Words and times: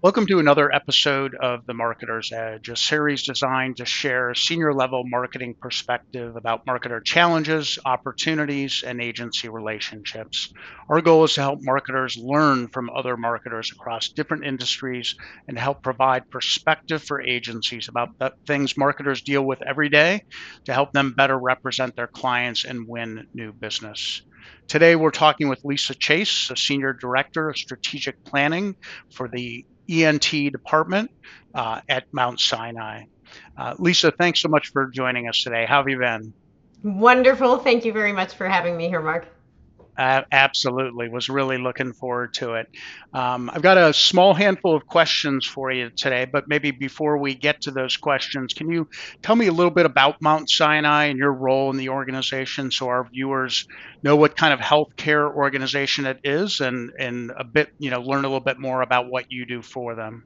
Welcome 0.00 0.26
to 0.26 0.38
another 0.38 0.72
episode 0.72 1.34
of 1.34 1.66
The 1.66 1.72
Marketer's 1.72 2.30
Edge, 2.30 2.68
a 2.68 2.76
series 2.76 3.24
designed 3.24 3.78
to 3.78 3.84
share 3.84 4.32
senior 4.32 4.72
level 4.72 5.02
marketing 5.04 5.56
perspective 5.60 6.36
about 6.36 6.64
marketer 6.66 7.04
challenges, 7.04 7.80
opportunities, 7.84 8.84
and 8.86 9.00
agency 9.00 9.48
relationships. 9.48 10.52
Our 10.88 11.00
goal 11.00 11.24
is 11.24 11.34
to 11.34 11.40
help 11.40 11.58
marketers 11.62 12.16
learn 12.16 12.68
from 12.68 12.90
other 12.90 13.16
marketers 13.16 13.72
across 13.72 14.10
different 14.10 14.44
industries 14.44 15.16
and 15.48 15.58
help 15.58 15.82
provide 15.82 16.30
perspective 16.30 17.02
for 17.02 17.20
agencies 17.20 17.88
about 17.88 18.10
the 18.20 18.30
things 18.46 18.76
marketers 18.76 19.22
deal 19.22 19.42
with 19.42 19.62
every 19.62 19.88
day 19.88 20.22
to 20.66 20.72
help 20.72 20.92
them 20.92 21.12
better 21.16 21.36
represent 21.36 21.96
their 21.96 22.06
clients 22.06 22.64
and 22.64 22.86
win 22.86 23.26
new 23.34 23.52
business. 23.52 24.22
Today, 24.68 24.94
we're 24.94 25.10
talking 25.10 25.48
with 25.48 25.64
Lisa 25.64 25.94
Chase, 25.94 26.50
a 26.52 26.56
Senior 26.56 26.92
Director 26.92 27.48
of 27.48 27.56
Strategic 27.56 28.22
Planning 28.24 28.76
for 29.12 29.28
the 29.28 29.64
ENT 29.88 30.30
department 30.30 31.10
uh, 31.54 31.80
at 31.88 32.04
Mount 32.12 32.40
Sinai. 32.40 33.04
Uh, 33.56 33.74
Lisa, 33.78 34.10
thanks 34.10 34.40
so 34.40 34.48
much 34.48 34.68
for 34.68 34.86
joining 34.86 35.28
us 35.28 35.42
today. 35.42 35.66
How 35.66 35.78
have 35.78 35.88
you 35.88 35.98
been? 35.98 36.32
Wonderful. 36.82 37.58
Thank 37.58 37.84
you 37.84 37.92
very 37.92 38.12
much 38.12 38.34
for 38.34 38.48
having 38.48 38.76
me 38.76 38.88
here, 38.88 39.02
Mark. 39.02 39.26
Absolutely. 39.98 41.08
Was 41.08 41.28
really 41.28 41.58
looking 41.58 41.92
forward 41.92 42.34
to 42.34 42.54
it. 42.54 42.68
Um, 43.12 43.50
I've 43.52 43.62
got 43.62 43.78
a 43.78 43.92
small 43.92 44.32
handful 44.32 44.76
of 44.76 44.86
questions 44.86 45.44
for 45.44 45.72
you 45.72 45.90
today, 45.90 46.24
but 46.24 46.46
maybe 46.46 46.70
before 46.70 47.18
we 47.18 47.34
get 47.34 47.62
to 47.62 47.72
those 47.72 47.96
questions, 47.96 48.54
can 48.54 48.70
you 48.70 48.88
tell 49.22 49.34
me 49.34 49.48
a 49.48 49.52
little 49.52 49.72
bit 49.72 49.86
about 49.86 50.22
Mount 50.22 50.48
Sinai 50.48 51.06
and 51.06 51.18
your 51.18 51.32
role 51.32 51.70
in 51.70 51.76
the 51.78 51.88
organization 51.88 52.70
so 52.70 52.86
our 52.86 53.08
viewers 53.10 53.66
know 54.04 54.14
what 54.14 54.36
kind 54.36 54.54
of 54.54 54.60
healthcare 54.60 55.34
organization 55.34 56.06
it 56.06 56.20
is 56.22 56.60
and, 56.60 56.92
and 56.96 57.32
a 57.36 57.42
bit, 57.42 57.70
you 57.80 57.90
know, 57.90 58.00
learn 58.00 58.24
a 58.24 58.28
little 58.28 58.38
bit 58.38 58.58
more 58.58 58.82
about 58.82 59.10
what 59.10 59.32
you 59.32 59.46
do 59.46 59.62
for 59.62 59.96
them? 59.96 60.22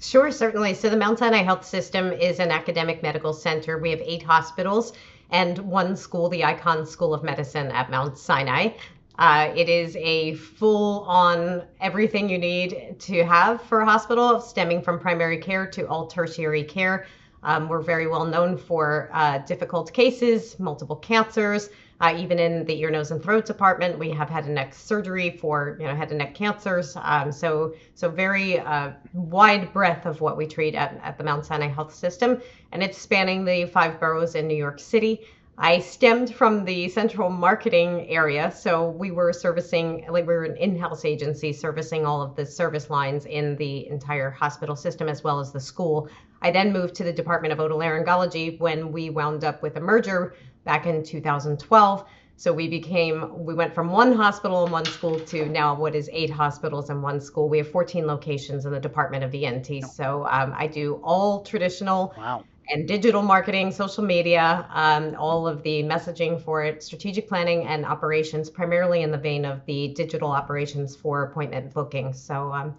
Sure, 0.00 0.30
certainly. 0.30 0.74
So 0.74 0.88
the 0.90 0.96
Mount 0.96 1.18
Sinai 1.18 1.42
Health 1.42 1.66
System 1.66 2.12
is 2.12 2.38
an 2.38 2.52
academic 2.52 3.02
medical 3.02 3.32
center. 3.32 3.78
We 3.78 3.90
have 3.90 4.00
eight 4.00 4.22
hospitals 4.22 4.92
and 5.30 5.58
one 5.58 5.96
school, 5.96 6.28
the 6.28 6.42
Icahn 6.42 6.86
School 6.86 7.12
of 7.12 7.24
Medicine 7.24 7.66
at 7.72 7.90
Mount 7.90 8.16
Sinai. 8.16 8.70
Uh, 9.18 9.52
it 9.56 9.68
is 9.68 9.96
a 9.96 10.34
full 10.34 11.00
on 11.00 11.64
everything 11.80 12.28
you 12.28 12.38
need 12.38 12.94
to 13.00 13.24
have 13.24 13.60
for 13.62 13.80
a 13.80 13.84
hospital, 13.84 14.40
stemming 14.40 14.80
from 14.80 14.98
primary 14.98 15.38
care 15.38 15.66
to 15.66 15.88
all 15.88 16.06
tertiary 16.06 16.62
care. 16.62 17.06
Um, 17.42 17.68
we're 17.68 17.82
very 17.82 18.06
well 18.06 18.24
known 18.24 18.56
for 18.56 19.10
uh, 19.12 19.38
difficult 19.38 19.92
cases, 19.92 20.58
multiple 20.58 20.96
cancers. 20.96 21.68
Uh, 22.00 22.14
even 22.16 22.38
in 22.38 22.64
the 22.66 22.78
ear, 22.80 22.90
nose, 22.90 23.10
and 23.10 23.20
throat 23.20 23.44
department, 23.44 23.98
we 23.98 24.08
have 24.10 24.28
head 24.30 24.44
and 24.44 24.54
neck 24.54 24.72
surgery 24.72 25.36
for 25.36 25.76
you 25.80 25.86
know 25.86 25.96
head 25.96 26.10
and 26.10 26.18
neck 26.18 26.32
cancers. 26.32 26.96
Um, 27.00 27.32
so 27.32 27.74
so 27.94 28.08
very 28.08 28.60
uh, 28.60 28.92
wide 29.14 29.72
breadth 29.72 30.06
of 30.06 30.20
what 30.20 30.36
we 30.36 30.46
treat 30.46 30.76
at, 30.76 31.00
at 31.02 31.18
the 31.18 31.24
Mount 31.24 31.44
Sinai 31.44 31.66
Health 31.66 31.92
System, 31.92 32.40
and 32.70 32.84
it's 32.84 32.98
spanning 32.98 33.44
the 33.44 33.66
five 33.66 33.98
boroughs 33.98 34.36
in 34.36 34.46
New 34.46 34.56
York 34.56 34.78
City. 34.78 35.22
I 35.60 35.80
stemmed 35.80 36.32
from 36.32 36.64
the 36.64 36.88
central 36.88 37.30
marketing 37.30 38.08
area. 38.08 38.52
So 38.52 38.90
we 38.90 39.10
were 39.10 39.32
servicing, 39.32 40.06
like 40.08 40.24
we 40.24 40.32
were 40.32 40.44
an 40.44 40.56
in 40.56 40.78
house 40.78 41.04
agency 41.04 41.52
servicing 41.52 42.06
all 42.06 42.22
of 42.22 42.36
the 42.36 42.46
service 42.46 42.90
lines 42.90 43.26
in 43.26 43.56
the 43.56 43.88
entire 43.88 44.30
hospital 44.30 44.76
system 44.76 45.08
as 45.08 45.24
well 45.24 45.40
as 45.40 45.50
the 45.50 45.58
school. 45.58 46.08
I 46.42 46.52
then 46.52 46.72
moved 46.72 46.94
to 46.96 47.04
the 47.04 47.12
Department 47.12 47.52
of 47.52 47.58
Otolaryngology 47.58 48.60
when 48.60 48.92
we 48.92 49.10
wound 49.10 49.42
up 49.42 49.60
with 49.60 49.76
a 49.76 49.80
merger 49.80 50.36
back 50.62 50.86
in 50.86 51.02
2012. 51.02 52.04
So 52.36 52.52
we 52.52 52.68
became, 52.68 53.44
we 53.44 53.52
went 53.52 53.74
from 53.74 53.90
one 53.90 54.12
hospital 54.12 54.62
and 54.62 54.70
one 54.70 54.84
school 54.84 55.18
to 55.18 55.46
now 55.46 55.74
what 55.74 55.96
is 55.96 56.08
eight 56.12 56.30
hospitals 56.30 56.88
and 56.88 57.02
one 57.02 57.20
school. 57.20 57.48
We 57.48 57.58
have 57.58 57.68
14 57.68 58.06
locations 58.06 58.64
in 58.64 58.70
the 58.70 58.78
Department 58.78 59.24
of 59.24 59.34
ENT. 59.34 59.66
So 59.92 60.24
um, 60.30 60.54
I 60.56 60.68
do 60.68 61.00
all 61.02 61.42
traditional 61.42 62.14
wow 62.16 62.44
and 62.70 62.86
digital 62.86 63.22
marketing, 63.22 63.72
social 63.72 64.04
media, 64.04 64.66
um, 64.72 65.14
all 65.18 65.48
of 65.48 65.62
the 65.62 65.82
messaging 65.82 66.42
for 66.42 66.62
it, 66.62 66.82
strategic 66.82 67.28
planning 67.28 67.66
and 67.66 67.84
operations, 67.84 68.50
primarily 68.50 69.02
in 69.02 69.10
the 69.10 69.18
vein 69.18 69.44
of 69.44 69.64
the 69.66 69.88
digital 69.88 70.30
operations 70.30 70.94
for 70.94 71.24
appointment 71.24 71.72
booking. 71.72 72.12
So 72.12 72.52
um, 72.52 72.76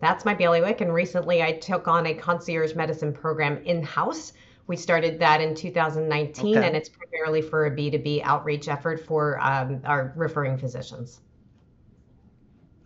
that's 0.00 0.24
my 0.24 0.34
bailiwick. 0.34 0.80
And 0.80 0.92
recently 0.92 1.42
I 1.42 1.52
took 1.52 1.86
on 1.86 2.06
a 2.06 2.14
concierge 2.14 2.74
medicine 2.74 3.12
program 3.12 3.62
in 3.64 3.82
house. 3.82 4.32
We 4.66 4.76
started 4.76 5.20
that 5.20 5.40
in 5.40 5.54
2019, 5.54 6.56
okay. 6.56 6.66
and 6.66 6.76
it's 6.76 6.88
primarily 6.88 7.42
for 7.42 7.66
a 7.66 7.70
B2B 7.70 8.22
outreach 8.24 8.68
effort 8.68 9.06
for 9.06 9.38
um, 9.40 9.80
our 9.84 10.12
referring 10.16 10.58
physicians. 10.58 11.20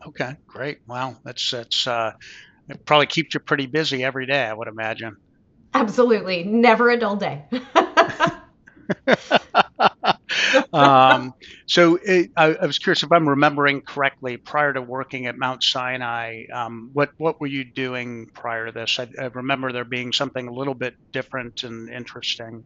Okay, 0.06 0.36
great. 0.46 0.80
Wow, 0.86 1.16
that's 1.24 1.50
that's 1.50 1.86
uh, 1.86 2.12
it 2.68 2.84
probably 2.84 3.06
keeps 3.06 3.34
you 3.34 3.40
pretty 3.40 3.66
busy 3.66 4.04
every 4.04 4.26
day, 4.26 4.42
I 4.42 4.52
would 4.52 4.68
imagine. 4.68 5.16
Absolutely. 5.74 6.44
Never 6.44 6.90
a 6.90 6.96
dull 6.96 7.16
day. 7.16 7.44
um, 10.72 11.34
so 11.66 11.98
it, 12.02 12.30
I, 12.36 12.54
I, 12.54 12.66
was 12.66 12.78
curious 12.78 13.02
if 13.02 13.12
I'm 13.12 13.28
remembering 13.28 13.82
correctly. 13.82 14.36
Prior 14.36 14.72
to 14.72 14.82
working 14.82 15.26
at 15.26 15.38
Mount 15.38 15.62
Sinai, 15.62 16.44
um, 16.52 16.90
what 16.92 17.10
what 17.18 17.40
were 17.40 17.46
you 17.46 17.64
doing 17.64 18.26
prior 18.26 18.66
to 18.66 18.72
this? 18.72 18.98
I, 18.98 19.08
I, 19.20 19.26
remember 19.26 19.72
there 19.72 19.84
being 19.84 20.12
something 20.12 20.48
a 20.48 20.52
little 20.52 20.74
bit 20.74 20.94
different 21.12 21.64
and 21.64 21.88
interesting. 21.88 22.64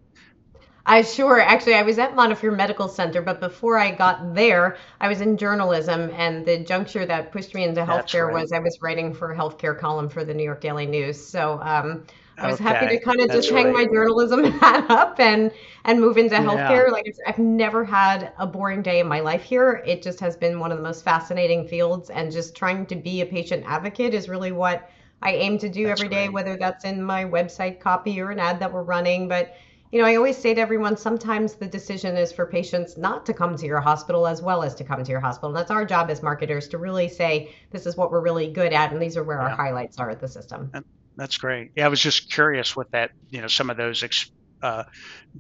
I 0.86 1.00
sure 1.00 1.40
actually 1.40 1.74
I 1.74 1.82
was 1.82 1.98
at 1.98 2.14
Montefiore 2.14 2.52
Medical 2.52 2.88
Center, 2.88 3.22
but 3.22 3.40
before 3.40 3.78
I 3.78 3.90
got 3.90 4.34
there, 4.34 4.76
I 5.00 5.08
was 5.08 5.22
in 5.22 5.38
journalism, 5.38 6.10
and 6.14 6.44
the 6.44 6.58
juncture 6.58 7.06
that 7.06 7.32
pushed 7.32 7.54
me 7.54 7.64
into 7.64 7.84
healthcare 7.84 8.26
right. 8.26 8.42
was 8.42 8.52
I 8.52 8.58
was 8.58 8.78
writing 8.82 9.14
for 9.14 9.32
a 9.32 9.36
healthcare 9.36 9.78
column 9.78 10.10
for 10.10 10.24
the 10.24 10.34
New 10.34 10.44
York 10.44 10.60
Daily 10.60 10.86
News. 10.86 11.24
So. 11.24 11.58
Um, 11.62 12.06
I 12.38 12.46
was 12.46 12.60
okay. 12.60 12.64
happy 12.64 12.98
to 12.98 13.04
kind 13.04 13.20
of 13.20 13.30
just 13.30 13.50
hang 13.50 13.66
right. 13.66 13.74
my 13.74 13.84
journalism 13.84 14.44
hat 14.60 14.90
up 14.90 15.20
and 15.20 15.50
and 15.84 16.00
move 16.00 16.16
into 16.16 16.36
healthcare. 16.36 16.86
Yeah. 16.86 16.92
Like 16.92 17.06
I've 17.26 17.38
never 17.38 17.84
had 17.84 18.32
a 18.38 18.46
boring 18.46 18.82
day 18.82 19.00
in 19.00 19.06
my 19.06 19.20
life 19.20 19.42
here. 19.42 19.82
It 19.86 20.02
just 20.02 20.20
has 20.20 20.36
been 20.36 20.58
one 20.58 20.72
of 20.72 20.78
the 20.78 20.82
most 20.82 21.04
fascinating 21.04 21.68
fields, 21.68 22.10
and 22.10 22.32
just 22.32 22.56
trying 22.56 22.86
to 22.86 22.96
be 22.96 23.20
a 23.20 23.26
patient 23.26 23.64
advocate 23.66 24.14
is 24.14 24.28
really 24.28 24.52
what 24.52 24.90
I 25.22 25.32
aim 25.32 25.58
to 25.58 25.68
do 25.68 25.86
that's 25.86 26.00
every 26.00 26.08
day, 26.08 26.28
whether 26.28 26.56
that's 26.56 26.84
in 26.84 27.02
my 27.02 27.24
website 27.24 27.80
copy 27.80 28.20
or 28.20 28.30
an 28.30 28.38
ad 28.38 28.58
that 28.60 28.72
we're 28.72 28.82
running. 28.82 29.28
But 29.28 29.54
you 29.92 30.00
know, 30.00 30.08
I 30.08 30.16
always 30.16 30.36
say 30.36 30.54
to 30.54 30.60
everyone, 30.60 30.96
sometimes 30.96 31.54
the 31.54 31.68
decision 31.68 32.16
is 32.16 32.32
for 32.32 32.46
patients 32.46 32.96
not 32.96 33.24
to 33.26 33.32
come 33.32 33.56
to 33.56 33.64
your 33.64 33.80
hospital 33.80 34.26
as 34.26 34.42
well 34.42 34.64
as 34.64 34.74
to 34.74 34.82
come 34.82 35.04
to 35.04 35.10
your 35.10 35.20
hospital. 35.20 35.50
And 35.50 35.56
that's 35.56 35.70
our 35.70 35.84
job 35.84 36.10
as 36.10 36.20
marketers 36.20 36.66
to 36.70 36.78
really 36.78 37.08
say, 37.08 37.54
this 37.70 37.86
is 37.86 37.96
what 37.96 38.10
we're 38.10 38.20
really 38.20 38.50
good 38.50 38.72
at, 38.72 38.92
and 38.92 39.00
these 39.00 39.16
are 39.16 39.22
where 39.22 39.38
yeah. 39.38 39.50
our 39.50 39.50
highlights 39.50 39.98
are 40.00 40.10
at 40.10 40.20
the 40.20 40.26
system. 40.26 40.68
And- 40.74 40.84
that's 41.16 41.38
great. 41.38 41.70
Yeah, 41.76 41.86
I 41.86 41.88
was 41.88 42.00
just 42.00 42.30
curious 42.30 42.76
with 42.76 42.88
that, 42.92 43.10
you 43.30 43.40
know, 43.40 43.46
some 43.46 43.70
of 43.70 43.76
those 43.76 44.02
ex- 44.02 44.30
uh, 44.62 44.84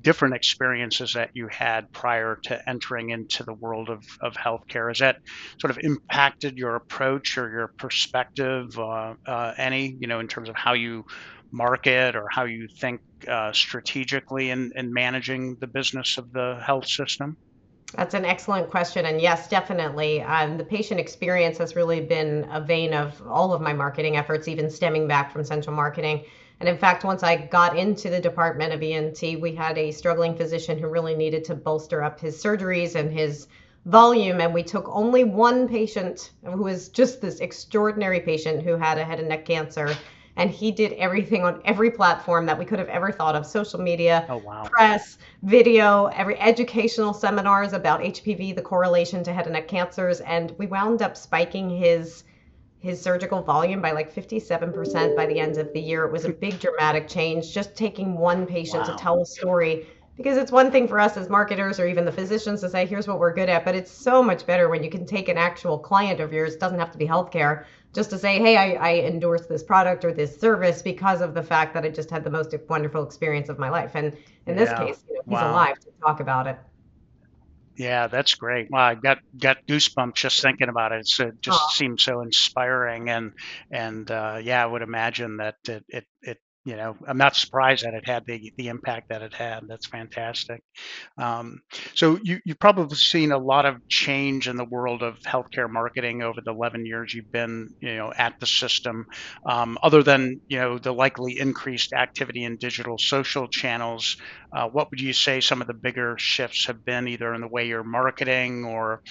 different 0.00 0.34
experiences 0.34 1.14
that 1.14 1.30
you 1.34 1.48
had 1.50 1.90
prior 1.92 2.38
to 2.44 2.68
entering 2.68 3.10
into 3.10 3.42
the 3.44 3.54
world 3.54 3.88
of, 3.88 4.04
of 4.20 4.34
healthcare. 4.34 4.88
Has 4.88 4.98
that 4.98 5.16
sort 5.60 5.70
of 5.70 5.78
impacted 5.82 6.58
your 6.58 6.76
approach 6.76 7.38
or 7.38 7.50
your 7.50 7.70
perspective, 7.78 8.78
uh, 8.78 9.14
uh, 9.26 9.54
any, 9.56 9.96
you 10.00 10.06
know, 10.08 10.20
in 10.20 10.28
terms 10.28 10.48
of 10.48 10.56
how 10.56 10.74
you 10.74 11.04
market 11.52 12.16
or 12.16 12.26
how 12.30 12.44
you 12.44 12.68
think 12.80 13.00
uh, 13.28 13.52
strategically 13.52 14.50
in, 14.50 14.72
in 14.76 14.92
managing 14.92 15.56
the 15.60 15.68
business 15.68 16.18
of 16.18 16.30
the 16.32 16.60
health 16.64 16.86
system? 16.88 17.36
That's 17.96 18.14
an 18.14 18.24
excellent 18.24 18.70
question. 18.70 19.06
And 19.06 19.20
yes, 19.20 19.48
definitely. 19.48 20.20
Um, 20.22 20.56
the 20.56 20.64
patient 20.64 20.98
experience 20.98 21.58
has 21.58 21.76
really 21.76 22.00
been 22.00 22.48
a 22.50 22.60
vein 22.60 22.92
of 22.92 23.22
all 23.26 23.52
of 23.52 23.60
my 23.60 23.72
marketing 23.72 24.16
efforts, 24.16 24.48
even 24.48 24.68
stemming 24.68 25.06
back 25.06 25.32
from 25.32 25.44
central 25.44 25.76
marketing. 25.76 26.24
And 26.60 26.68
in 26.68 26.76
fact, 26.76 27.04
once 27.04 27.22
I 27.22 27.36
got 27.36 27.76
into 27.76 28.10
the 28.10 28.20
Department 28.20 28.72
of 28.72 28.82
ENT, 28.82 29.40
we 29.40 29.54
had 29.54 29.78
a 29.78 29.92
struggling 29.92 30.36
physician 30.36 30.78
who 30.78 30.88
really 30.88 31.14
needed 31.14 31.44
to 31.44 31.54
bolster 31.54 32.02
up 32.02 32.18
his 32.18 32.42
surgeries 32.42 32.94
and 32.96 33.12
his 33.12 33.46
volume. 33.86 34.40
And 34.40 34.52
we 34.52 34.62
took 34.62 34.88
only 34.88 35.24
one 35.24 35.68
patient 35.68 36.30
who 36.44 36.62
was 36.62 36.88
just 36.88 37.20
this 37.20 37.40
extraordinary 37.40 38.20
patient 38.20 38.62
who 38.62 38.76
had 38.76 38.98
a 38.98 39.04
head 39.04 39.20
and 39.20 39.28
neck 39.28 39.44
cancer 39.44 39.94
and 40.36 40.50
he 40.50 40.72
did 40.72 40.92
everything 40.94 41.44
on 41.44 41.60
every 41.64 41.90
platform 41.90 42.46
that 42.46 42.58
we 42.58 42.64
could 42.64 42.78
have 42.78 42.88
ever 42.88 43.12
thought 43.12 43.36
of 43.36 43.46
social 43.46 43.80
media 43.80 44.26
oh, 44.28 44.38
wow. 44.38 44.64
press 44.64 45.18
video 45.42 46.06
every 46.06 46.38
educational 46.40 47.12
seminars 47.12 47.72
about 47.72 48.00
hpv 48.00 48.54
the 48.54 48.62
correlation 48.62 49.22
to 49.22 49.32
head 49.32 49.44
and 49.46 49.54
neck 49.54 49.68
cancers 49.68 50.20
and 50.20 50.54
we 50.58 50.66
wound 50.66 51.02
up 51.02 51.16
spiking 51.16 51.70
his 51.70 52.24
his 52.78 53.00
surgical 53.00 53.40
volume 53.42 53.80
by 53.80 53.92
like 53.92 54.14
57% 54.14 55.16
by 55.16 55.24
the 55.24 55.40
end 55.40 55.56
of 55.56 55.72
the 55.72 55.80
year 55.80 56.04
it 56.04 56.12
was 56.12 56.26
a 56.26 56.32
big 56.32 56.58
dramatic 56.60 57.08
change 57.08 57.52
just 57.52 57.74
taking 57.74 58.14
one 58.14 58.46
patient 58.46 58.86
wow. 58.86 58.94
to 58.94 59.02
tell 59.02 59.22
a 59.22 59.26
story 59.26 59.86
because 60.16 60.36
it's 60.36 60.52
one 60.52 60.70
thing 60.70 60.86
for 60.88 61.00
us 61.00 61.16
as 61.16 61.28
marketers 61.28 61.78
or 61.80 61.86
even 61.86 62.04
the 62.04 62.12
physicians 62.12 62.60
to 62.60 62.68
say 62.68 62.86
here's 62.86 63.06
what 63.08 63.18
we're 63.18 63.32
good 63.34 63.48
at 63.48 63.64
but 63.64 63.74
it's 63.74 63.90
so 63.90 64.22
much 64.22 64.46
better 64.46 64.68
when 64.68 64.82
you 64.82 64.90
can 64.90 65.06
take 65.06 65.28
an 65.28 65.38
actual 65.38 65.78
client 65.78 66.20
of 66.20 66.32
yours 66.32 66.56
doesn't 66.56 66.78
have 66.78 66.90
to 66.90 66.98
be 66.98 67.06
healthcare 67.06 67.64
just 67.94 68.10
to 68.10 68.18
say 68.18 68.38
hey 68.38 68.56
I, 68.56 68.72
I 68.74 68.94
endorse 69.00 69.46
this 69.46 69.62
product 69.62 70.04
or 70.04 70.12
this 70.12 70.38
service 70.38 70.82
because 70.82 71.20
of 71.20 71.34
the 71.34 71.42
fact 71.42 71.74
that 71.74 71.84
i 71.84 71.88
just 71.90 72.10
had 72.10 72.24
the 72.24 72.30
most 72.30 72.54
wonderful 72.68 73.04
experience 73.04 73.48
of 73.48 73.58
my 73.58 73.70
life 73.70 73.92
and 73.94 74.12
in 74.46 74.56
this 74.56 74.70
yeah. 74.70 74.78
case 74.78 75.04
you 75.08 75.14
know, 75.16 75.22
he's 75.28 75.40
wow. 75.40 75.50
alive 75.50 75.78
to 75.80 75.90
talk 76.02 76.20
about 76.20 76.46
it 76.46 76.58
Yeah, 77.76 78.06
that's 78.06 78.36
great. 78.36 78.68
Well, 78.70 78.82
I 78.82 78.94
got 78.94 79.18
got 79.40 79.58
goosebumps 79.68 80.14
just 80.14 80.40
thinking 80.42 80.68
about 80.68 80.92
it. 80.92 81.00
It's, 81.00 81.18
it 81.18 81.42
just 81.42 81.70
Oh, 81.70 81.70
seems 81.72 82.04
so 82.04 82.20
inspiring, 82.20 83.08
and 83.10 83.32
and 83.70 84.08
uh, 84.10 84.38
yeah, 84.42 84.62
I 84.62 84.66
would 84.66 84.82
imagine 84.82 85.38
that 85.38 85.56
it, 85.68 85.84
it 85.88 86.06
it 86.22 86.38
you 86.64 86.76
know 86.76 86.96
I'm 87.06 87.18
not 87.18 87.36
surprised 87.36 87.84
that 87.84 87.94
it 87.94 88.06
had 88.08 88.24
the 88.26 88.52
the 88.56 88.68
impact 88.68 89.08
that 89.10 89.22
it 89.22 89.34
had. 89.34 89.64
That's 89.68 89.86
fantastic. 89.86 90.62
Um, 91.18 91.60
so 91.94 92.18
you, 92.22 92.40
you've 92.44 92.58
probably 92.60 92.96
seen 92.96 93.32
a 93.32 93.38
lot 93.38 93.66
of 93.66 93.76
change 93.88 94.48
in 94.48 94.56
the 94.56 94.64
world 94.64 95.02
of 95.02 95.18
healthcare 95.20 95.70
marketing 95.70 96.22
over 96.22 96.40
the 96.44 96.52
11 96.52 96.86
years 96.86 97.14
you've 97.14 97.32
been, 97.32 97.68
you 97.80 97.96
know, 97.96 98.12
at 98.16 98.34
the 98.40 98.46
system. 98.46 99.06
Um, 99.48 99.78
other 99.82 100.02
than, 100.02 100.40
you 100.48 100.58
know, 100.58 100.78
the 100.78 100.92
likely 100.92 101.38
increased 101.38 101.92
activity 101.92 102.44
in 102.44 102.56
digital 102.58 102.96
social 102.98 103.48
channels, 103.48 104.16
uh, 104.56 104.68
what 104.68 104.90
would 104.90 105.00
you 105.00 105.12
say 105.12 105.40
some 105.40 105.60
of 105.60 105.66
the 105.66 105.74
bigger 105.74 106.16
shifts 106.18 106.66
have 106.66 106.84
been, 106.84 107.08
either 107.08 107.34
in 107.34 107.40
the 107.40 107.48
way 107.48 107.66
you're 107.68 107.84
marketing 107.84 108.64
or 108.64 109.02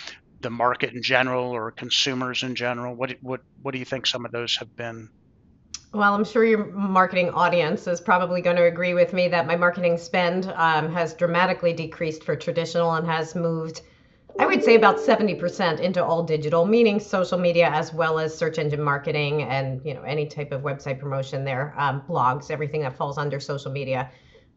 the 0.41 0.49
market 0.49 0.93
in 0.93 1.01
general 1.03 1.45
or 1.51 1.71
consumers 1.71 2.43
in 2.43 2.55
general? 2.55 2.95
What 2.95 3.15
what 3.21 3.41
what 3.61 3.73
do 3.73 3.79
you 3.79 3.85
think 3.85 4.07
some 4.07 4.25
of 4.25 4.31
those 4.31 4.57
have 4.57 4.75
been? 4.75 5.09
Well, 5.93 6.15
I'm 6.15 6.25
sure 6.25 6.43
your 6.43 6.65
marketing 6.71 7.29
audience 7.29 7.85
is 7.85 8.01
probably 8.01 8.41
going 8.41 8.55
to 8.55 8.63
agree 8.63 8.95
with 8.95 9.13
me 9.13 9.27
that 9.27 9.45
my 9.45 9.55
marketing 9.55 9.99
spend 9.99 10.51
um, 10.55 10.91
has 10.91 11.13
dramatically 11.13 11.71
decreased 11.71 12.23
for 12.23 12.35
traditional 12.35 12.95
and 12.95 13.05
has 13.05 13.35
moved, 13.35 13.81
I 14.39 14.47
would 14.47 14.63
say, 14.63 14.73
about 14.73 14.97
70% 14.97 15.79
into 15.79 16.03
all 16.03 16.23
digital, 16.23 16.65
meaning 16.65 16.99
social 16.99 17.37
media 17.37 17.69
as 17.69 17.93
well 17.93 18.17
as 18.17 18.35
search 18.35 18.57
engine 18.57 18.81
marketing 18.81 19.43
and 19.43 19.85
you 19.85 19.93
know 19.93 20.01
any 20.01 20.25
type 20.25 20.51
of 20.51 20.63
website 20.63 20.99
promotion 20.99 21.45
there, 21.45 21.75
um, 21.77 22.01
blogs, 22.09 22.49
everything 22.49 22.81
that 22.81 22.97
falls 22.97 23.19
under 23.19 23.39
social 23.39 23.71
media. 23.71 24.09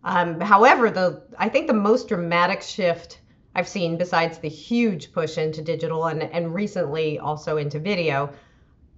Um, 0.05 0.41
however, 0.41 0.91
the 0.91 1.23
I 1.39 1.51
think 1.51 1.67
the 1.67 1.75
most 1.75 2.09
dramatic 2.09 2.63
shift 2.63 3.21
I've 3.55 3.69
seen, 3.69 3.99
besides 3.99 4.39
the 4.39 4.49
huge 4.49 5.13
push 5.13 5.37
into 5.37 5.61
digital 5.61 6.07
and 6.07 6.23
and 6.23 6.55
recently 6.55 7.19
also 7.19 7.59
into 7.59 7.79
video 7.79 8.33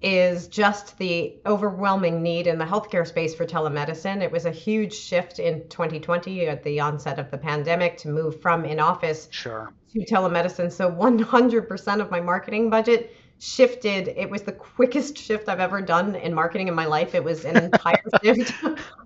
is 0.01 0.47
just 0.49 0.97
the 0.99 1.37
overwhelming 1.47 2.23
need 2.23 2.47
in 2.47 2.59
the 2.59 2.65
healthcare 2.65 3.07
space 3.07 3.35
for 3.35 3.45
telemedicine. 3.45 4.23
It 4.23 4.31
was 4.31 4.47
a 4.47 4.51
huge 4.53 4.95
shift 4.95 5.39
in 5.41 5.69
2020 5.69 6.47
at 6.47 6.63
the 6.63 6.81
onset 6.81 7.19
of 7.19 7.31
the 7.31 7.39
pandemic 7.39 7.97
to 7.99 8.09
move 8.09 8.41
from 8.41 8.65
in 8.65 8.79
office 8.79 9.29
Sure. 9.31 9.75
to 9.93 10.05
telemedicine. 10.15 10.71
So 10.71 10.89
100% 10.91 12.01
of 12.01 12.11
my 12.11 12.21
marketing 12.21 12.71
budget 12.71 13.13
shifted. 13.41 14.09
It 14.09 14.31
was 14.31 14.43
the 14.43 14.53
quickest 14.53 15.17
shift 15.19 15.49
I've 15.49 15.61
ever 15.61 15.81
done 15.81 16.15
in 16.17 16.35
marketing 16.35 16.69
in 16.69 16.75
my 16.75 16.87
life. 16.87 17.15
It 17.15 17.23
was 17.25 17.45
an 17.45 17.57
entire 17.59 17.95
shift 18.25 18.53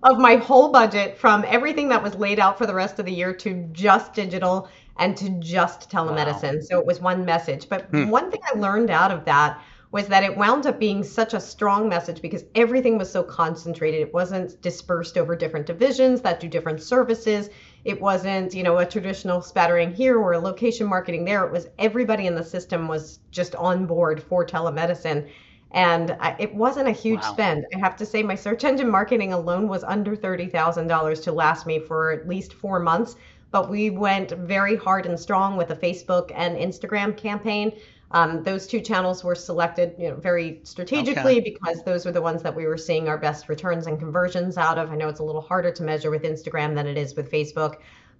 of 0.03 0.19
my 0.19 0.37
whole 0.37 0.73
budget 0.73 1.19
from 1.19 1.45
everything 1.47 1.89
that 1.91 2.03
was 2.03 2.15
laid 2.15 2.39
out 2.41 2.59
for 2.59 2.67
the 2.67 2.75
rest 2.75 2.99
of 2.99 3.07
the 3.07 3.13
year 3.13 3.35
to 3.35 3.69
just 3.73 4.15
digital 4.15 4.69
and 4.97 5.17
to 5.19 5.31
just 5.41 5.93
Wow. 6.05 6.05
telemedicine. 6.05 6.63
So 6.63 6.79
it 6.79 6.87
was 6.87 7.01
one 7.01 7.25
message. 7.25 7.69
But 7.69 7.91
Hmm. 7.91 8.09
one 8.09 8.31
thing 8.31 8.41
I 8.53 8.59
learned 8.59 8.91
out 8.91 9.11
of 9.11 9.25
that 9.27 9.61
was 9.93 10.09
that 10.09 10.25
it 10.25 10.37
wound 10.37 10.67
up 10.67 10.81
being 10.81 11.05
such 11.05 11.35
a 11.35 11.41
strong 11.41 11.89
message 11.89 12.23
because 12.23 12.45
everything 12.55 12.99
was 12.99 13.11
so 13.13 13.23
concentrated. 13.23 14.01
It 14.01 14.15
wasn't 14.15 14.61
dispersed 14.63 15.19
over 15.19 15.37
different 15.37 15.67
divisions 15.67 16.23
that 16.23 16.41
do 16.41 16.49
different 16.49 16.83
services. 16.83 17.51
It 17.85 18.01
wasn't, 18.01 18.55
you 18.55 18.63
know, 18.65 18.79
a 18.79 18.87
traditional 18.87 19.43
spattering 19.43 19.93
here 19.93 20.19
or 20.19 20.33
a 20.33 20.41
location 20.41 20.87
marketing 20.89 21.25
there. 21.27 21.45
It 21.45 21.53
was 21.53 21.69
everybody 21.79 22.27
in 22.27 22.35
the 22.35 22.45
system 22.45 22.89
was 22.89 23.21
just 23.31 23.55
on 23.57 23.87
board 23.87 24.23
for 24.23 24.47
telemedicine. 24.47 25.29
And 25.73 26.17
I, 26.21 26.37
it 26.39 26.55
wasn't 26.55 26.89
a 26.89 26.93
huge 26.93 27.25
Wow. 27.25 27.33
spend. 27.33 27.67
I 27.75 27.79
have 27.79 27.97
to 27.97 28.07
say, 28.07 28.23
my 28.23 28.35
search 28.35 28.65
engine 28.65 28.91
marketing 28.91 29.33
alone 29.33 29.69
was 29.69 29.85
under 29.85 30.17
$30,000 30.17 31.23
to 31.25 31.33
last 31.33 31.67
me 31.67 31.79
for 31.79 32.13
at 32.13 32.29
least 32.29 32.55
four 32.55 32.79
months. 32.81 33.17
But 33.51 33.69
we 33.71 33.91
went 33.91 34.31
very 34.33 34.77
hard 34.77 35.07
and 35.07 35.19
strong 35.21 35.57
with 35.57 35.71
a 35.71 35.77
Facebook 35.77 36.31
and 36.35 36.57
Instagram 36.57 37.17
campaign. 37.17 37.73
Um, 38.13 38.43
those 38.43 38.67
two 38.67 38.81
channels 38.81 39.25
were 39.25 39.35
selected, 39.35 39.95
you 39.99 40.09
know, 40.11 40.17
very 40.17 40.61
Okay. 40.61 40.61
strategically 40.65 41.41
because 41.41 41.83
those 41.85 42.05
were 42.05 42.13
the 42.13 42.23
ones 42.23 42.43
that 42.43 42.55
we 42.55 42.67
were 42.67 42.77
seeing 42.77 43.09
our 43.09 43.19
best 43.19 43.49
returns 43.49 43.87
and 43.87 43.99
conversions 43.99 44.59
out 44.59 44.79
of. 44.79 44.91
I 44.91 44.97
know 44.97 45.09
it's 45.09 45.21
a 45.21 45.25
little 45.25 45.41
harder 45.41 45.71
to 45.73 45.83
measure 45.83 46.11
with 46.11 46.23
Instagram 46.23 46.75
than 46.75 46.87
it 46.87 46.99
is 46.99 47.15
with 47.17 47.31
Facebook, 47.31 47.77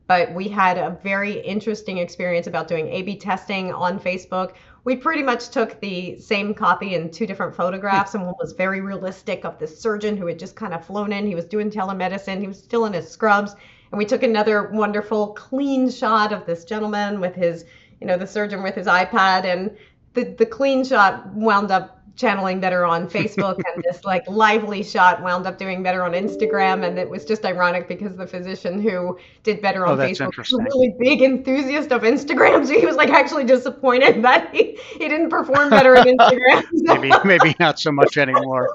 but 0.07 0.33
we 0.35 0.49
had 0.49 0.79
a 0.79 0.99
very 1.03 1.41
interesting 1.41 1.99
experience 1.99 2.47
about 2.47 2.69
doing 2.69 2.89
A/B 2.89 3.19
testing 3.19 3.73
on 3.73 3.99
Facebook. 4.01 4.55
We 4.85 4.97
pretty 4.97 5.23
much 5.23 5.51
took 5.51 5.79
the 5.81 6.19
same 6.19 6.55
copy 6.55 6.95
in 6.95 7.11
two 7.11 7.27
different 7.27 7.55
photographs, 7.55 8.15
and 8.15 8.25
one 8.25 8.35
was 8.41 8.53
very 8.53 8.81
realistic 8.81 9.45
of 9.45 9.59
this 9.59 9.79
surgeon 9.81 10.17
who 10.17 10.27
had 10.27 10.39
just 10.39 10.57
kind 10.57 10.75
of 10.75 10.85
flown 10.85 11.13
in. 11.13 11.27
He 11.27 11.35
was 11.35 11.45
doing 11.45 11.71
telemedicine. 11.71 12.41
He 12.41 12.49
was 12.49 12.59
still 12.63 12.87
in 12.87 12.93
his 12.95 13.09
scrubs, 13.11 13.55
and 13.91 13.99
we 13.99 14.05
took 14.07 14.23
another 14.23 14.71
wonderful 14.73 15.29
clean 15.35 15.91
shot 15.91 16.33
of 16.33 16.47
this 16.47 16.65
gentleman 16.65 17.21
with 17.21 17.35
his 17.35 17.65
you 18.03 18.09
know 18.09 18.19
the 18.19 18.27
surgeon 18.27 18.65
with 18.65 18.75
his 18.75 18.89
iPad 18.89 19.45
and 19.45 19.71
the 20.15 20.25
the 20.25 20.45
clean 20.45 20.85
shot 20.85 21.25
wound 21.35 21.71
up 21.71 22.01
channeling 22.17 22.61
better 22.61 22.85
on 22.85 23.09
Facebook 23.09 23.55
and 23.75 23.83
this 23.85 24.05
like 24.05 24.29
lively 24.29 24.83
shot 24.83 25.23
wound 25.23 25.47
up 25.47 25.57
doing 25.57 25.83
better 25.85 26.03
on 26.03 26.13
Instagram 26.13 26.85
and 26.87 26.99
it 26.99 27.09
was 27.09 27.25
just 27.25 27.45
ironic 27.45 27.87
because 27.87 28.17
the 28.17 28.27
physician 28.27 28.83
who 28.83 29.17
did 29.45 29.63
better 29.63 29.87
Oh, 29.87 29.93
on 29.93 29.99
that's 29.99 30.19
Facebook 30.19 30.37
was 30.37 30.53
a 30.53 30.63
really 30.65 30.95
big 30.99 31.23
enthusiast 31.23 31.93
of 31.93 32.03
Instagram 32.03 32.67
so 32.67 32.79
he 32.79 32.85
was 32.85 32.97
like 32.97 33.09
actually 33.11 33.45
disappointed 33.45 34.21
that 34.25 34.53
he, 34.53 34.77
he 34.99 35.09
didn't 35.09 35.31
perform 35.31 35.71
better 35.71 35.97
on 35.97 36.07
Instagram 36.07 36.65
Maybe 36.73 37.13
maybe 37.25 37.55
not 37.61 37.79
so 37.79 37.93
much 37.93 38.17
anymore. 38.19 38.69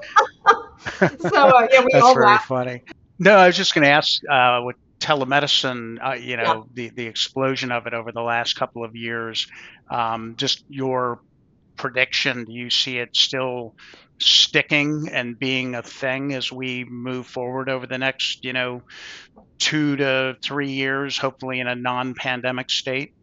so, 0.88 1.28
uh, 1.32 1.68
yeah 1.70 1.80
we 1.84 1.90
That's 1.92 2.02
all 2.04 2.14
very 2.14 2.26
laughed 2.26 2.48
funny. 2.48 2.82
No, 3.18 3.36
I 3.36 3.46
was 3.46 3.56
just 3.56 3.74
going 3.74 3.84
to 3.84 3.90
ask 3.90 4.20
uh, 4.28 4.62
with 4.64 4.76
telemedicine, 5.00 5.98
uh, 6.04 6.14
you 6.14 6.36
yeah 6.40 6.46
know, 6.46 6.68
the 6.72 6.90
the 6.90 7.06
explosion 7.06 7.72
of 7.72 7.86
it 7.86 7.94
over 7.94 8.12
the 8.12 8.22
last 8.22 8.54
couple 8.54 8.84
of 8.84 8.96
years, 8.96 9.46
um, 9.90 10.34
just 10.36 10.64
your 10.68 11.20
prediction, 11.76 12.44
do 12.44 12.52
you 12.52 12.70
see 12.70 12.98
it 12.98 13.10
still 13.16 13.74
sticking 14.20 15.08
and 15.12 15.38
being 15.38 15.74
a 15.74 15.82
thing 15.82 16.34
as 16.34 16.50
we 16.52 16.84
move 16.84 17.26
forward 17.26 17.68
over 17.70 17.86
the 17.86 17.98
next, 17.98 18.44
you 18.44 18.52
know, 18.52 18.82
two 19.58 19.96
to 19.96 20.36
three 20.42 20.72
years, 20.72 21.18
hopefully 21.18 21.60
in 21.60 21.68
a 21.68 21.76
non-pandemic 21.76 22.70
state? 22.70 23.14